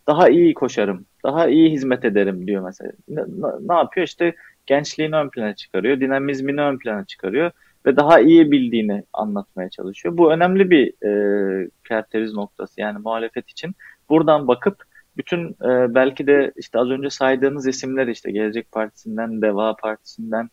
daha 0.07 0.29
iyi 0.29 0.53
koşarım, 0.53 1.05
daha 1.23 1.47
iyi 1.47 1.71
hizmet 1.71 2.05
ederim 2.05 2.47
diyor 2.47 2.63
mesela. 2.63 2.91
Ne, 3.09 3.21
ne 3.61 3.73
yapıyor? 3.73 4.07
İşte 4.07 4.35
gençliğini 4.65 5.15
ön 5.15 5.29
plana 5.29 5.55
çıkarıyor, 5.55 5.99
dinamizmini 5.99 6.61
ön 6.61 6.77
plana 6.77 7.05
çıkarıyor 7.05 7.51
ve 7.85 7.95
daha 7.95 8.19
iyi 8.19 8.51
bildiğini 8.51 9.03
anlatmaya 9.13 9.69
çalışıyor. 9.69 10.17
Bu 10.17 10.33
önemli 10.33 10.69
bir 10.69 11.07
e, 11.07 11.69
karakteriz 11.83 12.33
noktası 12.33 12.81
yani 12.81 12.99
muhalefet 12.99 13.49
için. 13.49 13.75
Buradan 14.09 14.47
bakıp 14.47 14.83
bütün 15.17 15.49
e, 15.49 15.95
belki 15.95 16.27
de 16.27 16.51
işte 16.55 16.79
az 16.79 16.89
önce 16.89 17.09
saydığınız 17.09 17.67
isimler 17.67 18.07
işte 18.07 18.31
Gelecek 18.31 18.71
Partisi'nden, 18.71 19.41
Deva 19.41 19.75
Partisi'nden 19.75 20.49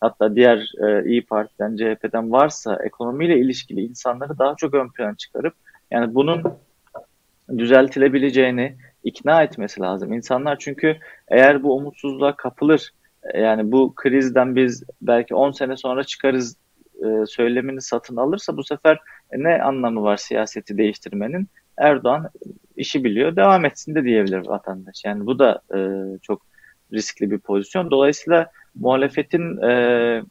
hatta 0.00 0.36
diğer 0.36 0.72
e, 0.82 1.10
İyi 1.10 1.26
Parti'den, 1.26 1.76
CHP'den 1.76 2.32
varsa 2.32 2.78
ekonomiyle 2.84 3.38
ilişkili 3.38 3.80
insanları 3.80 4.38
daha 4.38 4.54
çok 4.56 4.74
ön 4.74 4.88
plana 4.88 5.16
çıkarıp 5.16 5.54
yani 5.90 6.14
bunun 6.14 6.42
düzeltilebileceğini, 7.58 8.76
ikna 9.04 9.42
etmesi 9.42 9.80
lazım. 9.80 10.12
İnsanlar 10.12 10.58
çünkü 10.58 10.96
eğer 11.28 11.62
bu 11.62 11.76
umutsuzluğa 11.76 12.36
kapılır, 12.36 12.90
yani 13.34 13.72
bu 13.72 13.94
krizden 13.94 14.56
biz 14.56 14.84
belki 15.02 15.34
10 15.34 15.50
sene 15.50 15.76
sonra 15.76 16.04
çıkarız 16.04 16.56
e, 17.04 17.26
söylemini 17.26 17.80
satın 17.80 18.16
alırsa 18.16 18.56
bu 18.56 18.64
sefer 18.64 18.98
ne 19.36 19.62
anlamı 19.62 20.02
var 20.02 20.16
siyaseti 20.16 20.78
değiştirmenin? 20.78 21.48
Erdoğan 21.78 22.30
işi 22.76 23.04
biliyor, 23.04 23.36
devam 23.36 23.64
etsin 23.64 23.94
de 23.94 24.04
diyebilir 24.04 24.46
vatandaş. 24.46 25.04
Yani 25.04 25.26
bu 25.26 25.38
da 25.38 25.60
e, 25.74 25.78
çok 26.22 26.42
riskli 26.92 27.30
bir 27.30 27.38
pozisyon. 27.38 27.90
Dolayısıyla 27.90 28.50
muhalefetin 28.74 29.62
e, 29.62 30.22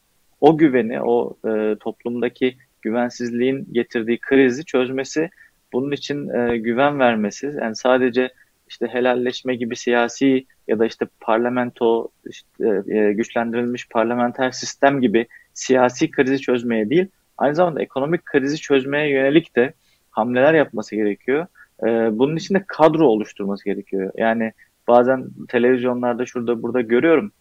o 0.41 0.58
güveni, 0.58 1.02
o 1.02 1.38
e, 1.48 1.76
toplumdaki 1.80 2.58
güvensizliğin 2.82 3.67
getirdiği 3.72 4.19
krizi 4.19 4.65
çözmesi, 4.65 5.30
bunun 5.74 5.91
için 5.91 6.30
e, 6.30 6.58
güven 6.58 7.00
vermesi, 7.00 7.56
yani 7.62 7.76
sadece 7.76 8.30
işte 8.69 8.88
helalleşme 8.88 9.56
gibi 9.56 9.76
siyasi 9.76 10.45
ya 10.67 10.80
da 10.80 10.86
işte 10.86 11.08
parlamento, 11.19 12.10
işte, 12.30 12.84
e, 12.88 13.13
güçlendirilmiş 13.13 13.88
parlamenter 13.89 14.52
sistem 14.52 15.02
gibi 15.02 15.28
siyasi 15.54 16.12
krizi 16.12 16.39
çözmeye 16.41 16.89
değil, 16.89 17.08
aynı 17.38 17.56
zamanda 17.56 17.82
ekonomik 17.82 18.26
krizi 18.26 18.58
çözmeye 18.58 19.10
yönelik 19.10 19.56
de 19.56 19.74
hamleler 20.10 20.54
yapması 20.54 20.95
gerekiyor. 20.95 21.48
E, 21.84 21.88
bunun 22.19 22.36
için 22.36 22.56
de 22.56 22.63
kadro 22.67 23.06
oluşturması 23.06 23.65
gerekiyor. 23.65 24.12
Yani 24.17 24.54
bazen 24.89 25.28
televizyonlarda 25.47 26.25
şurada 26.25 26.62
burada 26.62 26.82
görüyorum 26.82 27.32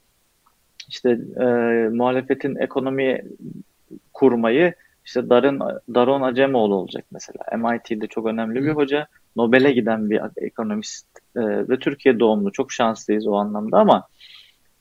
işte 0.89 1.11
e, 1.41 1.45
muhalefetin 1.89 2.57
ekonomi 2.57 3.23
kurmayı 4.13 4.75
işte 5.05 5.31
Darın, 5.31 5.61
Daron 5.95 6.23
Acemoğlu 6.23 6.75
olacak 6.75 7.05
mesela. 7.11 7.39
MIT'de 7.57 8.07
çok 8.07 8.27
önemli 8.27 8.65
bir 8.65 8.71
hoca. 8.71 9.07
Nobel'e 9.37 9.73
giden 9.73 10.11
bir 10.11 10.21
ekonomist 10.37 11.07
e, 11.37 11.41
ve 11.41 11.79
Türkiye 11.79 12.21
doğumlu. 12.21 12.53
Çok 12.53 12.73
şanslıyız 12.73 13.27
o 13.27 13.35
anlamda 13.35 13.79
ama 13.79 14.07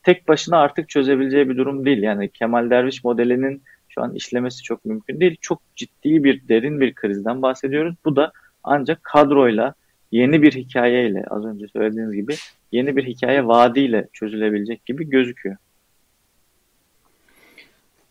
tek 0.04 0.28
başına 0.28 0.58
artık 0.58 0.90
çözebileceği 0.90 1.50
bir 1.50 1.58
durum 1.58 1.86
değil. 1.86 2.04
Yani 2.04 2.30
Kemal 2.30 2.70
Derviş 2.70 3.04
modelinin 3.04 3.64
şu 3.90 4.02
an 4.02 4.14
işlemesi 4.14 4.64
çok 4.64 4.86
mümkün 4.86 5.20
değil. 5.20 5.38
Çok 5.42 5.62
ciddi 5.76 6.24
bir, 6.24 6.48
derin 6.48 6.80
bir 6.80 6.94
krizden 6.94 7.42
bahsediyoruz. 7.42 7.96
Bu 8.06 8.16
da 8.16 8.32
ancak 8.64 9.04
kadroyla, 9.04 9.74
yeni 10.12 10.42
bir 10.42 10.52
hikayeyle, 10.52 11.24
az 11.30 11.46
önce 11.46 11.68
söylediğiniz 11.68 12.14
gibi 12.14 12.36
yeni 12.72 12.96
bir 12.96 13.06
hikaye 13.06 13.48
vaadiyle 13.48 14.08
çözülebilecek 14.14 14.86
gibi 14.86 15.10
gözüküyor. 15.10 15.58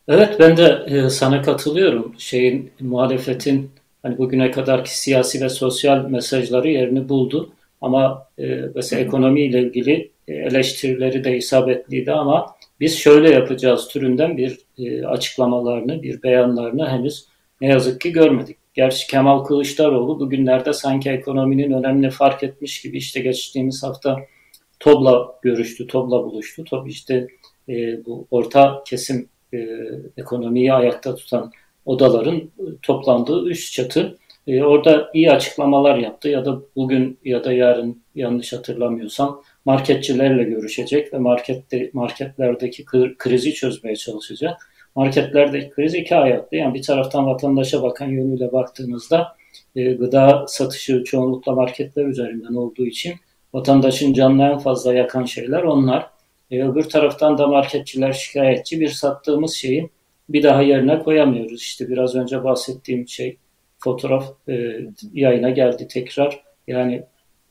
Evet 0.08 0.36
ben 0.40 0.56
de 0.56 0.84
e, 0.86 1.10
sana 1.10 1.42
katılıyorum. 1.42 2.14
Şeyin 2.18 2.70
muhalefetin 2.80 3.70
hani 4.02 4.18
bugüne 4.18 4.50
kadarki 4.50 4.98
siyasi 4.98 5.40
ve 5.40 5.48
sosyal 5.48 6.08
mesajları 6.08 6.68
yerini 6.68 7.08
buldu. 7.08 7.52
Ama 7.80 8.26
e, 8.38 8.60
mesela 8.74 9.02
ekonomiyle 9.02 9.60
ilgili 9.60 10.10
e, 10.28 10.34
eleştirileri 10.34 11.24
de 11.24 11.36
isabetliydi 11.36 12.12
ama 12.12 12.56
biz 12.80 12.98
şöyle 12.98 13.30
yapacağız 13.30 13.88
türünden 13.88 14.36
bir 14.36 14.58
e, 14.78 15.06
açıklamalarını, 15.06 16.02
bir 16.02 16.22
beyanlarını 16.22 16.88
henüz 16.88 17.26
ne 17.60 17.68
yazık 17.68 18.00
ki 18.00 18.12
görmedik. 18.12 18.56
Gerçi 18.74 19.06
Kemal 19.06 19.44
Kılıçdaroğlu 19.44 20.20
bugünlerde 20.20 20.72
sanki 20.72 21.10
ekonominin 21.10 21.72
önemini 21.72 22.10
fark 22.10 22.42
etmiş 22.42 22.82
gibi 22.82 22.96
işte 22.96 23.20
geçtiğimiz 23.20 23.82
hafta 23.82 24.18
TOB'la 24.80 25.34
görüştü, 25.42 25.86
TOB'la 25.86 26.24
buluştu. 26.24 26.64
TOB 26.64 26.86
işte 26.86 27.28
e, 27.68 28.04
bu 28.04 28.26
orta 28.30 28.82
kesim 28.86 29.28
e, 29.54 29.68
ekonomiyi 30.16 30.72
ayakta 30.72 31.14
tutan 31.14 31.52
odaların 31.84 32.50
toplandığı 32.82 33.48
üst 33.48 33.72
çatı. 33.72 34.18
E, 34.46 34.62
orada 34.62 35.10
iyi 35.14 35.30
açıklamalar 35.30 35.98
yaptı 35.98 36.28
ya 36.28 36.44
da 36.44 36.60
bugün 36.76 37.18
ya 37.24 37.44
da 37.44 37.52
yarın 37.52 38.02
yanlış 38.14 38.52
hatırlamıyorsam 38.52 39.42
marketçilerle 39.64 40.44
görüşecek 40.44 41.14
ve 41.14 41.18
markette 41.18 41.90
marketlerdeki 41.92 42.84
krizi 43.18 43.54
çözmeye 43.54 43.96
çalışacak. 43.96 44.70
Marketlerdeki 44.94 45.70
kriz 45.70 45.94
iki 45.94 46.16
ayaklı. 46.16 46.56
Yani 46.56 46.74
bir 46.74 46.82
taraftan 46.82 47.26
vatandaşa 47.26 47.82
bakan 47.82 48.06
yönüyle 48.06 48.52
baktığınızda 48.52 49.36
e, 49.76 49.92
gıda 49.92 50.44
satışı 50.48 51.04
çoğunlukla 51.04 51.52
marketler 51.52 52.04
üzerinden 52.04 52.54
olduğu 52.54 52.86
için 52.86 53.14
vatandaşın 53.54 54.12
canını 54.12 54.42
en 54.42 54.58
fazla 54.58 54.94
yakan 54.94 55.24
şeyler 55.24 55.62
onlar. 55.62 56.10
E, 56.50 56.62
öbür 56.62 56.82
taraftan 56.82 57.38
da 57.38 57.46
marketçiler 57.46 58.12
şikayetçi 58.12 58.80
bir 58.80 58.88
sattığımız 58.88 59.54
şeyi 59.54 59.90
bir 60.28 60.42
daha 60.42 60.62
yerine 60.62 60.98
koyamıyoruz. 60.98 61.62
İşte 61.62 61.88
biraz 61.88 62.14
önce 62.14 62.44
bahsettiğim 62.44 63.08
şey 63.08 63.36
fotoğraf 63.78 64.32
e, 64.48 64.80
yayına 65.12 65.50
geldi 65.50 65.88
tekrar. 65.88 66.42
Yani 66.66 67.02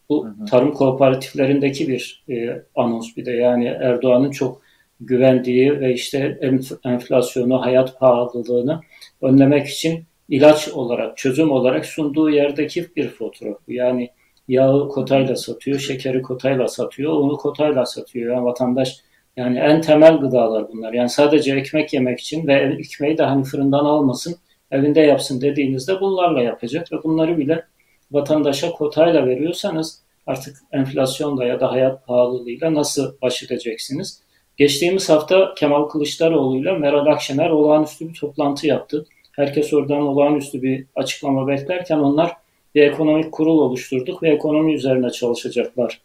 bu 0.10 0.27
tarım 0.49 0.73
kooperatiflerindeki 0.73 1.88
bir 1.88 2.23
e, 2.29 2.62
anons 2.75 3.17
bir 3.17 3.25
de 3.25 3.31
yani 3.31 3.65
Erdoğan'ın 3.65 4.31
çok 4.31 4.62
güvendiği 4.99 5.79
ve 5.79 5.93
işte 5.93 6.39
enflasyonu, 6.84 7.62
hayat 7.62 7.99
pahalılığını 7.99 8.81
önlemek 9.21 9.67
için 9.67 10.03
ilaç 10.29 10.69
olarak, 10.69 11.17
çözüm 11.17 11.51
olarak 11.51 11.86
sunduğu 11.86 12.29
yerdeki 12.29 12.95
bir 12.95 13.10
fotoğraf. 13.10 13.58
Yani 13.67 14.10
yağı 14.47 14.89
kotayla 14.89 15.36
satıyor, 15.36 15.79
şekeri 15.79 16.21
kotayla 16.21 16.67
satıyor, 16.67 17.13
unu 17.13 17.38
kotayla 17.38 17.86
satıyor. 17.86 18.34
Yani 18.36 18.45
vatandaş 18.45 18.97
yani 19.38 19.60
en 19.60 19.81
temel 19.81 20.17
gıdalar 20.17 20.67
bunlar. 20.73 20.93
Yani 20.93 21.10
sadece 21.10 21.55
ekmek 21.55 21.93
yemek 21.93 22.19
için 22.19 22.47
ve 22.47 22.53
ekmeği 22.53 23.17
de 23.17 23.23
hani 23.23 23.43
fırından 23.43 23.86
almasın, 23.86 24.36
evinde 24.71 25.01
yapsın 25.01 25.41
dediğinizde 25.41 26.01
bunlarla 26.01 26.41
yapacak 26.41 26.91
ve 26.91 27.03
bunları 27.03 27.38
bile 27.38 27.65
vatandaşa 28.12 28.71
kotayla 28.71 29.25
veriyorsanız 29.25 30.01
artık 30.27 30.58
enflasyonla 30.71 31.45
ya 31.45 31.60
da 31.60 31.71
hayat 31.71 32.08
pahalılığıyla 32.08 32.73
nasıl 32.73 33.15
baş 33.21 33.43
edeceksiniz? 33.43 34.21
Geçtiğimiz 34.58 35.10
hafta 35.10 35.53
Kemal 35.53 35.84
Kılıçdaroğlu 35.84 36.58
ile 36.58 36.71
Meral 36.71 37.05
Akşener 37.05 37.49
olağanüstü 37.49 38.10
bir 38.10 38.13
toplantı 38.13 38.67
yaptı. 38.67 39.05
Herkes 39.31 39.73
oradan 39.73 40.01
olağanüstü 40.01 40.62
bir 40.62 40.86
açıklama 40.95 41.47
beklerken 41.47 41.97
onlar 41.97 42.31
bir 42.75 42.81
ekonomik 42.81 43.31
kurul 43.31 43.57
oluşturduk 43.59 44.23
ve 44.23 44.29
ekonomi 44.29 44.73
üzerine 44.73 45.09
çalışacaklar 45.09 46.01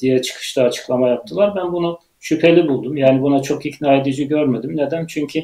diye 0.00 0.22
çıkışta 0.22 0.62
açıklama 0.62 1.08
yaptılar. 1.08 1.56
Ben 1.56 1.72
bunu 1.72 1.98
şüpheli 2.20 2.68
buldum. 2.68 2.96
Yani 2.96 3.22
buna 3.22 3.42
çok 3.42 3.66
ikna 3.66 3.94
edici 3.94 4.28
görmedim. 4.28 4.76
Neden? 4.76 5.06
Çünkü 5.06 5.40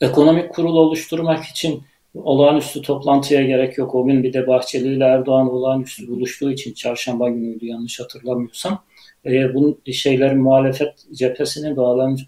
ekonomik 0.00 0.54
kurul 0.54 0.76
oluşturmak 0.76 1.44
için 1.44 1.82
olağanüstü 2.14 2.82
toplantıya 2.82 3.42
gerek 3.42 3.78
yok. 3.78 3.94
O 3.94 4.06
gün 4.06 4.22
bir 4.22 4.32
de 4.32 4.46
Bahçeli 4.46 4.94
ile 4.94 5.04
Erdoğan 5.04 5.50
olağanüstü 5.50 6.08
buluştuğu 6.08 6.52
için 6.52 6.74
çarşamba 6.74 7.28
günüydü 7.28 7.66
yanlış 7.66 8.00
hatırlamıyorsam. 8.00 8.84
E, 9.26 9.54
bunun 9.54 9.78
şeylerin 9.92 10.38
muhalefet 10.38 11.06
cephesinin 11.12 11.76
de 11.76 11.80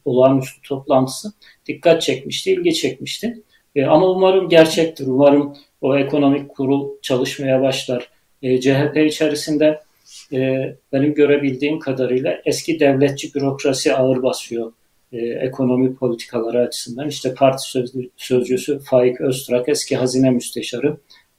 olağanüstü 0.04 0.62
toplantısı 0.62 1.32
dikkat 1.66 2.02
çekmişti, 2.02 2.52
ilgi 2.52 2.74
çekmişti. 2.74 3.42
E, 3.74 3.84
ama 3.84 4.10
umarım 4.10 4.48
gerçektir. 4.48 5.06
Umarım 5.06 5.56
o 5.80 5.98
ekonomik 5.98 6.48
kurul 6.48 6.88
çalışmaya 7.02 7.62
başlar. 7.62 8.08
E, 8.42 8.60
CHP 8.60 8.96
içerisinde 8.96 9.80
e, 10.32 10.72
benim 10.92 11.14
görebildiğim 11.14 11.78
kadarıyla 11.78 12.40
eski 12.44 12.80
devletçi 12.80 13.34
bürokrasi 13.34 13.94
ağır 13.94 14.22
basıyor 14.22 14.72
e, 15.12 15.18
ekonomi 15.18 15.94
politikaları 15.94 16.60
açısından. 16.60 17.08
İşte 17.08 17.34
parti 17.34 17.62
sözcü, 17.62 18.10
sözcüsü 18.16 18.78
Faik 18.78 19.20
Öztrak 19.20 19.68
eski 19.68 19.96
hazine 19.96 20.30
müsteşarı, 20.30 20.96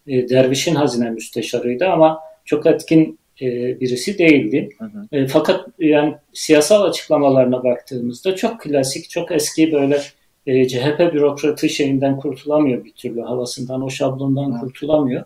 e, 0.08 0.30
Derviş'in 0.30 0.76
hazine 0.76 1.10
müsteşarıydı 1.10 1.86
ama 1.88 2.20
çok 2.46 2.66
etkin 2.66 3.20
e, 3.42 3.80
birisi 3.80 4.18
değildi. 4.18 4.70
Hı 4.78 4.86
hı. 4.86 5.08
E, 5.12 5.28
fakat 5.28 5.68
yani 5.80 6.16
siyasal 6.34 6.84
açıklamalarına 6.84 7.64
baktığımızda 7.64 8.36
çok 8.36 8.62
klasik, 8.62 9.10
çok 9.10 9.32
eski 9.32 9.72
böyle 9.72 10.02
e, 10.48 10.68
CHP 10.68 11.00
bürokratı 11.00 11.70
şeyinden 11.70 12.18
kurtulamıyor 12.18 12.86
bir 12.86 12.92
türlü 12.92 13.22
havasından, 13.22 13.82
o 13.82 13.90
şablondan 13.90 14.56
Hı. 14.56 14.60
kurtulamıyor. 14.60 15.24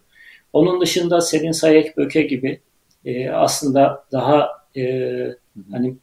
Onun 0.53 0.81
dışında 0.81 1.21
Selin 1.21 1.51
Sayek 1.51 1.97
Böke 1.97 2.21
gibi 2.21 2.59
e, 3.05 3.29
aslında 3.29 4.05
daha 4.11 4.49
e, 4.77 5.11
hani 5.71 5.95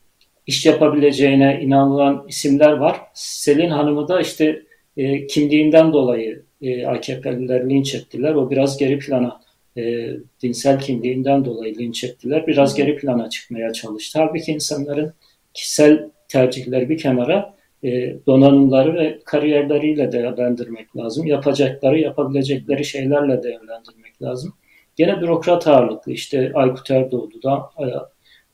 iş 0.47 0.67
yapabileceğine 0.67 1.61
inanılan 1.63 2.25
isimler 2.29 2.73
var. 2.73 3.01
Selin 3.15 3.71
Hanım'ı 3.71 4.09
da 4.09 4.21
işte 4.21 4.63
e, 4.97 5.27
kimliğinden 5.27 5.93
dolayı 5.93 6.43
e, 6.63 6.87
AKP'liler 6.87 7.71
linç 7.71 7.95
ettiler. 7.95 8.35
O 8.35 8.51
biraz 8.51 8.79
geri 8.79 8.99
plana 8.99 9.41
e, 9.77 10.11
dinsel 10.43 10.81
kimliğinden 10.81 11.45
dolayı 11.45 11.79
linç 11.79 12.05
ettiler. 12.05 12.47
Biraz 12.47 12.75
geri 12.75 12.97
plana 12.97 13.31
çıkmaya 13.31 13.73
çalıştı. 13.73 14.19
Halbuki 14.19 14.53
insanların 14.53 15.13
kişisel 15.55 16.11
tercihleri 16.29 16.89
bir 16.89 16.99
kenara 16.99 17.55
e, 17.85 18.17
donanımları 18.27 18.95
ve 18.95 19.19
kariyerleriyle 19.25 20.13
değerlendirmek 20.13 20.97
lazım. 20.97 21.27
Yapacakları, 21.27 21.99
yapabilecekleri 21.99 22.85
şeylerle 22.85 23.43
değerlendirmek 23.43 24.23
lazım. 24.23 24.55
Gene 24.97 25.21
bürokrat 25.21 25.69
ağırlıklı 25.69 26.13
işte 26.13 26.53
Aykut 26.55 26.91
Erdoğdu'da, 26.91 27.71
e, 27.79 27.85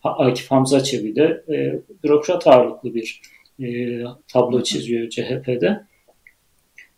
Akif 0.04 0.50
Hamza 0.50 0.82
Çebi'de 0.82 1.44
e, 1.48 1.78
bürokrat 2.04 2.46
ağırlıklı 2.46 2.94
bir 2.94 3.22
e, 3.62 3.98
tablo 4.32 4.62
çiziyor 4.62 5.08
CHP'de. 5.08 5.80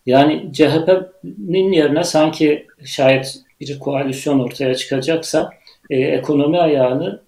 Yani 0.07 0.53
CHP'nin 0.53 1.73
yerine 1.73 2.05
sanki 2.05 2.67
şayet 2.85 3.41
bir 3.61 3.79
koalisyon 3.79 4.39
ortaya 4.39 4.75
çıkacaksa 4.75 5.51
ekonomi 5.91 6.59
ayağını 6.59 7.23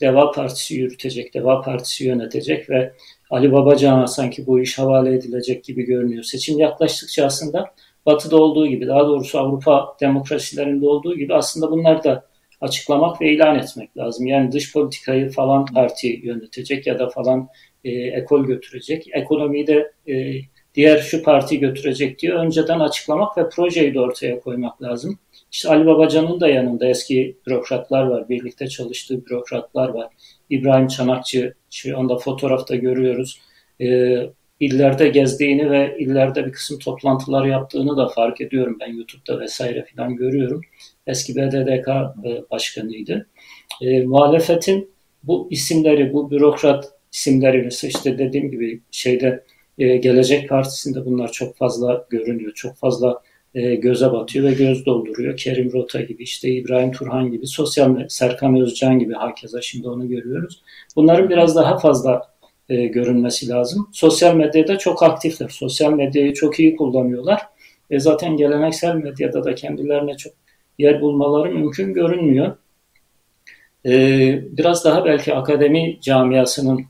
Deva 0.00 0.30
Partisi 0.30 0.74
yürütecek, 0.74 1.34
Deva 1.34 1.60
Partisi 1.60 2.04
yönetecek 2.04 2.70
ve 2.70 2.92
Ali 3.30 3.52
Babacan'a 3.52 4.06
sanki 4.06 4.46
bu 4.46 4.60
iş 4.60 4.78
havale 4.78 5.14
edilecek 5.14 5.64
gibi 5.64 5.82
görünüyor. 5.82 6.22
Seçim 6.22 6.58
yaklaştıkça 6.58 7.26
aslında 7.26 7.74
Batı'da 8.06 8.36
olduğu 8.36 8.66
gibi, 8.66 8.86
daha 8.86 9.06
doğrusu 9.06 9.38
Avrupa 9.38 9.96
demokrasilerinde 10.00 10.88
olduğu 10.88 11.16
gibi 11.16 11.34
aslında 11.34 11.70
bunlar 11.70 12.04
da 12.04 12.26
açıklamak 12.60 13.20
ve 13.20 13.32
ilan 13.32 13.58
etmek 13.58 13.96
lazım. 13.96 14.26
Yani 14.26 14.52
dış 14.52 14.72
politikayı 14.72 15.30
falan 15.30 15.64
parti 15.66 16.20
yönetecek 16.22 16.86
ya 16.86 16.98
da 16.98 17.08
falan 17.08 17.48
e, 17.84 17.90
ekol 17.90 18.44
götürecek. 18.44 19.06
Ekonomiyi 19.12 19.66
de 19.66 19.92
e, 20.08 20.34
diğer 20.74 20.98
şu 20.98 21.22
parti 21.22 21.58
götürecek 21.58 22.18
diye 22.18 22.32
önceden 22.32 22.80
açıklamak 22.80 23.38
ve 23.38 23.48
projeyi 23.48 23.94
de 23.94 24.00
ortaya 24.00 24.40
koymak 24.40 24.82
lazım. 24.82 25.18
İşte 25.52 25.68
Ali 25.68 25.86
Babacan'ın 25.86 26.40
da 26.40 26.48
yanında 26.48 26.86
eski 26.86 27.36
bürokratlar 27.46 28.06
var, 28.06 28.28
birlikte 28.28 28.66
çalıştığı 28.68 29.26
bürokratlar 29.26 29.88
var. 29.88 30.12
İbrahim 30.50 30.88
Çanakçı, 30.88 31.54
şu 31.70 31.98
anda 31.98 32.16
fotoğrafta 32.18 32.76
görüyoruz. 32.76 33.40
E, 33.80 34.16
illerde 34.60 35.08
gezdiğini 35.08 35.70
ve 35.70 35.96
illerde 35.98 36.46
bir 36.46 36.52
kısım 36.52 36.78
toplantılar 36.78 37.46
yaptığını 37.46 37.96
da 37.96 38.08
fark 38.08 38.40
ediyorum. 38.40 38.76
Ben 38.80 38.92
YouTube'da 38.92 39.40
vesaire 39.40 39.84
filan 39.84 40.16
görüyorum. 40.16 40.60
Eski 41.06 41.36
BDDK 41.36 41.88
e, 41.88 42.50
başkanıydı. 42.50 43.26
E, 43.82 44.02
muhalefetin 44.02 44.90
bu 45.22 45.48
isimleri, 45.50 46.12
bu 46.12 46.30
bürokrat 46.30 46.92
isimleri 47.12 47.68
işte 47.82 48.18
dediğim 48.18 48.50
gibi 48.50 48.80
şeyde 48.90 49.44
e, 49.78 49.96
Gelecek 49.96 50.48
Partisi'nde 50.48 51.04
bunlar 51.04 51.32
çok 51.32 51.56
fazla 51.56 52.06
görünüyor. 52.10 52.52
Çok 52.54 52.76
fazla 52.76 53.22
e, 53.56 53.74
göze 53.74 54.12
batıyor 54.12 54.44
ve 54.44 54.52
göz 54.52 54.86
dolduruyor. 54.86 55.36
Kerim 55.36 55.72
Rota 55.72 56.00
gibi 56.00 56.22
işte 56.22 56.50
İbrahim 56.50 56.92
Turhan 56.92 57.30
gibi 57.30 57.46
sosyal 57.46 58.08
Serkan 58.08 58.60
Özcan 58.60 58.98
gibi 58.98 59.14
hakeza 59.14 59.62
şimdi 59.62 59.88
onu 59.88 60.08
görüyoruz. 60.08 60.62
Bunların 60.96 61.30
biraz 61.30 61.56
daha 61.56 61.78
fazla 61.78 62.22
e, 62.68 62.86
görünmesi 62.86 63.48
lazım. 63.48 63.88
Sosyal 63.92 64.34
medyada 64.34 64.78
çok 64.78 65.02
aktifler. 65.02 65.48
Sosyal 65.48 65.92
medyayı 65.92 66.34
çok 66.34 66.60
iyi 66.60 66.76
kullanıyorlar. 66.76 67.42
E, 67.90 68.00
zaten 68.00 68.36
geleneksel 68.36 68.94
medyada 68.94 69.44
da 69.44 69.54
kendilerine 69.54 70.16
çok 70.16 70.32
yer 70.78 71.00
bulmaları 71.00 71.54
mümkün 71.54 71.94
görünmüyor. 71.94 72.56
E, 73.86 73.92
biraz 74.58 74.84
daha 74.84 75.04
belki 75.04 75.34
akademi 75.34 75.98
camiasının 76.00 76.84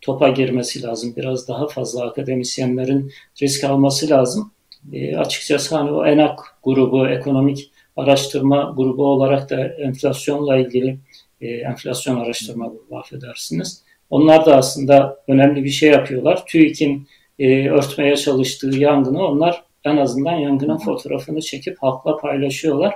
topa 0.00 0.28
girmesi 0.28 0.82
lazım. 0.82 1.14
Biraz 1.16 1.48
daha 1.48 1.68
fazla 1.68 2.06
akademisyenlerin 2.06 3.12
risk 3.42 3.64
alması 3.64 4.10
lazım. 4.10 4.52
E, 4.92 5.16
açıkçası 5.16 5.76
hani 5.76 5.90
o 5.90 6.06
ENAK 6.06 6.40
grubu, 6.64 7.08
ekonomik 7.08 7.70
araştırma 7.96 8.74
grubu 8.76 9.06
olarak 9.06 9.50
da 9.50 9.68
enflasyonla 9.68 10.56
ilgili 10.56 10.98
e, 11.40 11.46
enflasyon 11.46 12.20
araştırma 12.20 12.66
grubu 12.66 12.98
affedersiniz. 12.98 13.82
Onlar 14.10 14.46
da 14.46 14.56
aslında 14.56 15.24
önemli 15.28 15.64
bir 15.64 15.70
şey 15.70 15.90
yapıyorlar. 15.90 16.46
TÜİK'in 16.46 17.08
e, 17.38 17.68
örtmeye 17.68 18.16
çalıştığı 18.16 18.78
yangını 18.78 19.26
onlar 19.26 19.62
en 19.84 19.96
azından 19.96 20.32
yangının 20.32 20.78
fotoğrafını 20.78 21.40
çekip 21.40 21.78
halkla 21.82 22.16
paylaşıyorlar. 22.16 22.94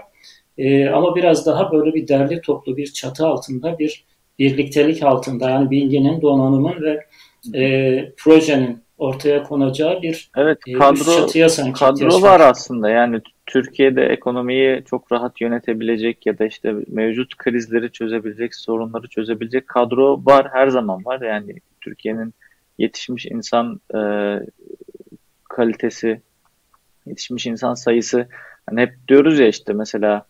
E, 0.59 0.89
ama 0.89 1.17
biraz 1.17 1.47
daha 1.47 1.73
böyle 1.73 1.95
bir 1.95 2.09
derli 2.09 2.41
toplu 2.41 2.77
bir 2.77 2.93
çatı 2.93 3.27
altında 3.27 3.79
bir 3.79 4.05
birliktelik 4.39 5.03
altında 5.03 5.51
yani 5.51 5.71
bilginin, 5.71 6.23
donanımın 6.23 6.83
ve 6.83 7.07
e, 7.59 8.13
projenin 8.17 8.83
ortaya 9.03 9.43
konacağı 9.43 10.03
bir 10.03 10.31
evet, 10.37 10.59
e, 10.67 10.73
kadro, 10.73 11.05
çatıya 11.05 11.49
sanki 11.49 11.73
kadro 11.73 12.23
var 12.23 12.41
aslında. 12.41 12.89
Yani 12.91 13.21
Türkiye'de 13.47 14.05
ekonomiyi 14.07 14.85
çok 14.91 15.13
rahat 15.13 15.41
yönetebilecek 15.41 16.27
ya 16.27 16.39
da 16.39 16.47
işte 16.47 16.75
mevcut 16.87 17.37
krizleri 17.37 17.93
çözebilecek, 17.93 18.55
sorunları 18.55 19.09
çözebilecek 19.09 19.69
kadro 19.69 20.25
var, 20.25 20.49
her 20.53 20.69
zaman 20.69 21.05
var. 21.05 21.21
Yani 21.21 21.55
Türkiye'nin 21.81 22.35
yetişmiş 22.79 23.27
insan 23.27 23.81
e, 23.95 24.01
kalitesi, 25.49 26.21
yetişmiş 27.07 27.47
insan 27.47 27.75
sayısı 27.75 28.29
hani 28.67 28.81
hep 28.81 28.93
diyoruz 29.09 29.39
ya 29.39 29.49
işte 29.49 29.73
mesela 29.73 30.27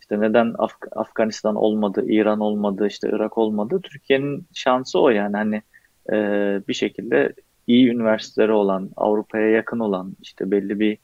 işte 0.00 0.20
neden 0.20 0.54
Af- 0.58 0.96
Afganistan 0.96 1.56
olmadı, 1.56 2.04
İran 2.08 2.40
olmadı, 2.40 2.86
işte 2.86 3.08
Irak 3.12 3.38
olmadı. 3.38 3.80
Türkiye'nin 3.82 4.46
şansı 4.54 5.00
o 5.00 5.08
yani 5.08 5.36
hani 5.36 5.62
e, 6.12 6.16
bir 6.68 6.74
şekilde 6.74 7.32
iyi 7.66 7.88
üniversiteleri 7.88 8.52
olan, 8.52 8.90
Avrupa'ya 8.96 9.50
yakın 9.50 9.78
olan, 9.78 10.16
işte 10.22 10.50
belli 10.50 10.80
bir 10.80 10.98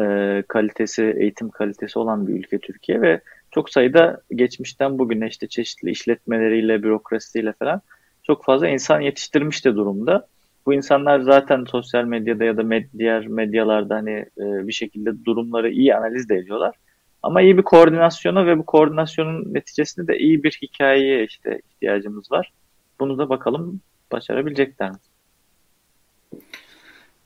e, 0.00 0.42
kalitesi, 0.48 1.14
eğitim 1.18 1.50
kalitesi 1.50 1.98
olan 1.98 2.26
bir 2.26 2.32
ülke 2.32 2.58
Türkiye 2.58 3.00
ve 3.00 3.20
çok 3.50 3.70
sayıda 3.70 4.20
geçmişten 4.34 4.98
bugüne 4.98 5.26
işte 5.26 5.46
çeşitli 5.46 5.90
işletmeleriyle, 5.90 6.82
bürokrasiyle 6.82 7.52
falan 7.52 7.80
çok 8.22 8.44
fazla 8.44 8.68
insan 8.68 9.00
yetiştirmiş 9.00 9.64
de 9.64 9.74
durumda. 9.74 10.26
Bu 10.66 10.74
insanlar 10.74 11.20
zaten 11.20 11.64
sosyal 11.64 12.04
medyada 12.04 12.44
ya 12.44 12.56
da 12.56 12.62
med 12.62 12.84
diğer 12.98 13.26
medyalarda 13.26 13.94
hani 13.94 14.10
e, 14.38 14.66
bir 14.68 14.72
şekilde 14.72 15.24
durumları 15.24 15.70
iyi 15.70 15.94
analiz 15.94 16.28
de 16.28 16.34
ediyorlar. 16.34 16.74
Ama 17.22 17.42
iyi 17.42 17.58
bir 17.58 17.62
koordinasyona 17.62 18.46
ve 18.46 18.58
bu 18.58 18.66
koordinasyonun 18.66 19.54
neticesinde 19.54 20.06
de 20.06 20.18
iyi 20.18 20.42
bir 20.42 20.58
hikayeye 20.62 21.24
işte 21.24 21.60
ihtiyacımız 21.70 22.32
var. 22.32 22.52
Bunu 23.00 23.18
da 23.18 23.28
bakalım 23.28 23.80
başarabilecekler 24.12 24.90
mi? 24.90 24.96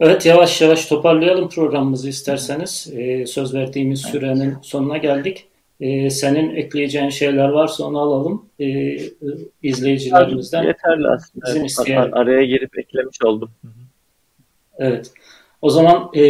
Evet 0.00 0.26
yavaş 0.26 0.60
yavaş 0.60 0.86
toparlayalım 0.86 1.48
programımızı 1.48 2.08
isterseniz. 2.08 2.92
Ee, 2.96 3.26
söz 3.26 3.54
verdiğimiz 3.54 4.00
sürenin 4.00 4.56
sonuna 4.62 4.96
geldik. 4.96 5.46
Ee, 5.80 6.10
senin 6.10 6.56
ekleyeceğin 6.56 7.08
şeyler 7.08 7.48
varsa 7.48 7.84
onu 7.84 8.00
alalım. 8.00 8.46
Ee, 8.60 8.98
izleyicilerimizden. 9.62 10.62
Yeterli 10.62 11.08
aslında. 11.08 11.46
Bizim 11.46 11.64
isteyen... 11.64 12.10
Araya 12.12 12.44
girip 12.44 12.78
eklemiş 12.78 13.22
oldum. 13.24 13.50
Evet. 14.78 15.12
O 15.62 15.70
zaman 15.70 16.10
e, 16.14 16.22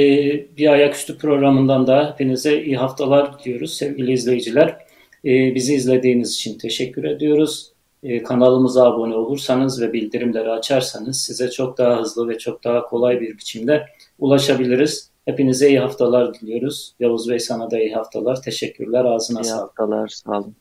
bir 0.57 0.73
ayaküstü 0.73 1.19
programından 1.19 1.87
da 1.87 2.11
hepinize 2.13 2.63
iyi 2.63 2.77
haftalar 2.77 3.45
diyoruz 3.45 3.75
sevgili 3.77 4.13
izleyiciler. 4.13 4.77
E, 5.25 5.55
bizi 5.55 5.75
izlediğiniz 5.75 6.35
için 6.35 6.59
teşekkür 6.59 7.05
ediyoruz. 7.05 7.73
E, 8.03 8.23
kanalımıza 8.23 8.85
abone 8.85 9.15
olursanız 9.15 9.83
ve 9.83 9.93
bildirimleri 9.93 10.51
açarsanız 10.51 11.21
size 11.21 11.51
çok 11.51 11.79
daha 11.79 12.01
hızlı 12.01 12.29
ve 12.29 12.39
çok 12.39 12.65
daha 12.65 12.83
kolay 12.83 13.21
bir 13.21 13.39
biçimde 13.39 13.87
ulaşabiliriz. 14.19 15.11
Hepinize 15.25 15.69
iyi 15.69 15.81
haftalar 15.81 16.35
diliyoruz. 16.35 16.95
Yavuz 17.01 17.29
Bey 17.29 17.39
sana 17.39 17.71
da 17.71 17.79
iyi 17.81 17.95
haftalar. 17.95 18.43
Teşekkürler. 18.43 19.05
Ağzına 19.05 19.41
iyi 19.41 19.45
sağlık. 19.45 19.63
haftalar. 19.63 20.09
Sağ 20.09 20.31
olun. 20.39 20.57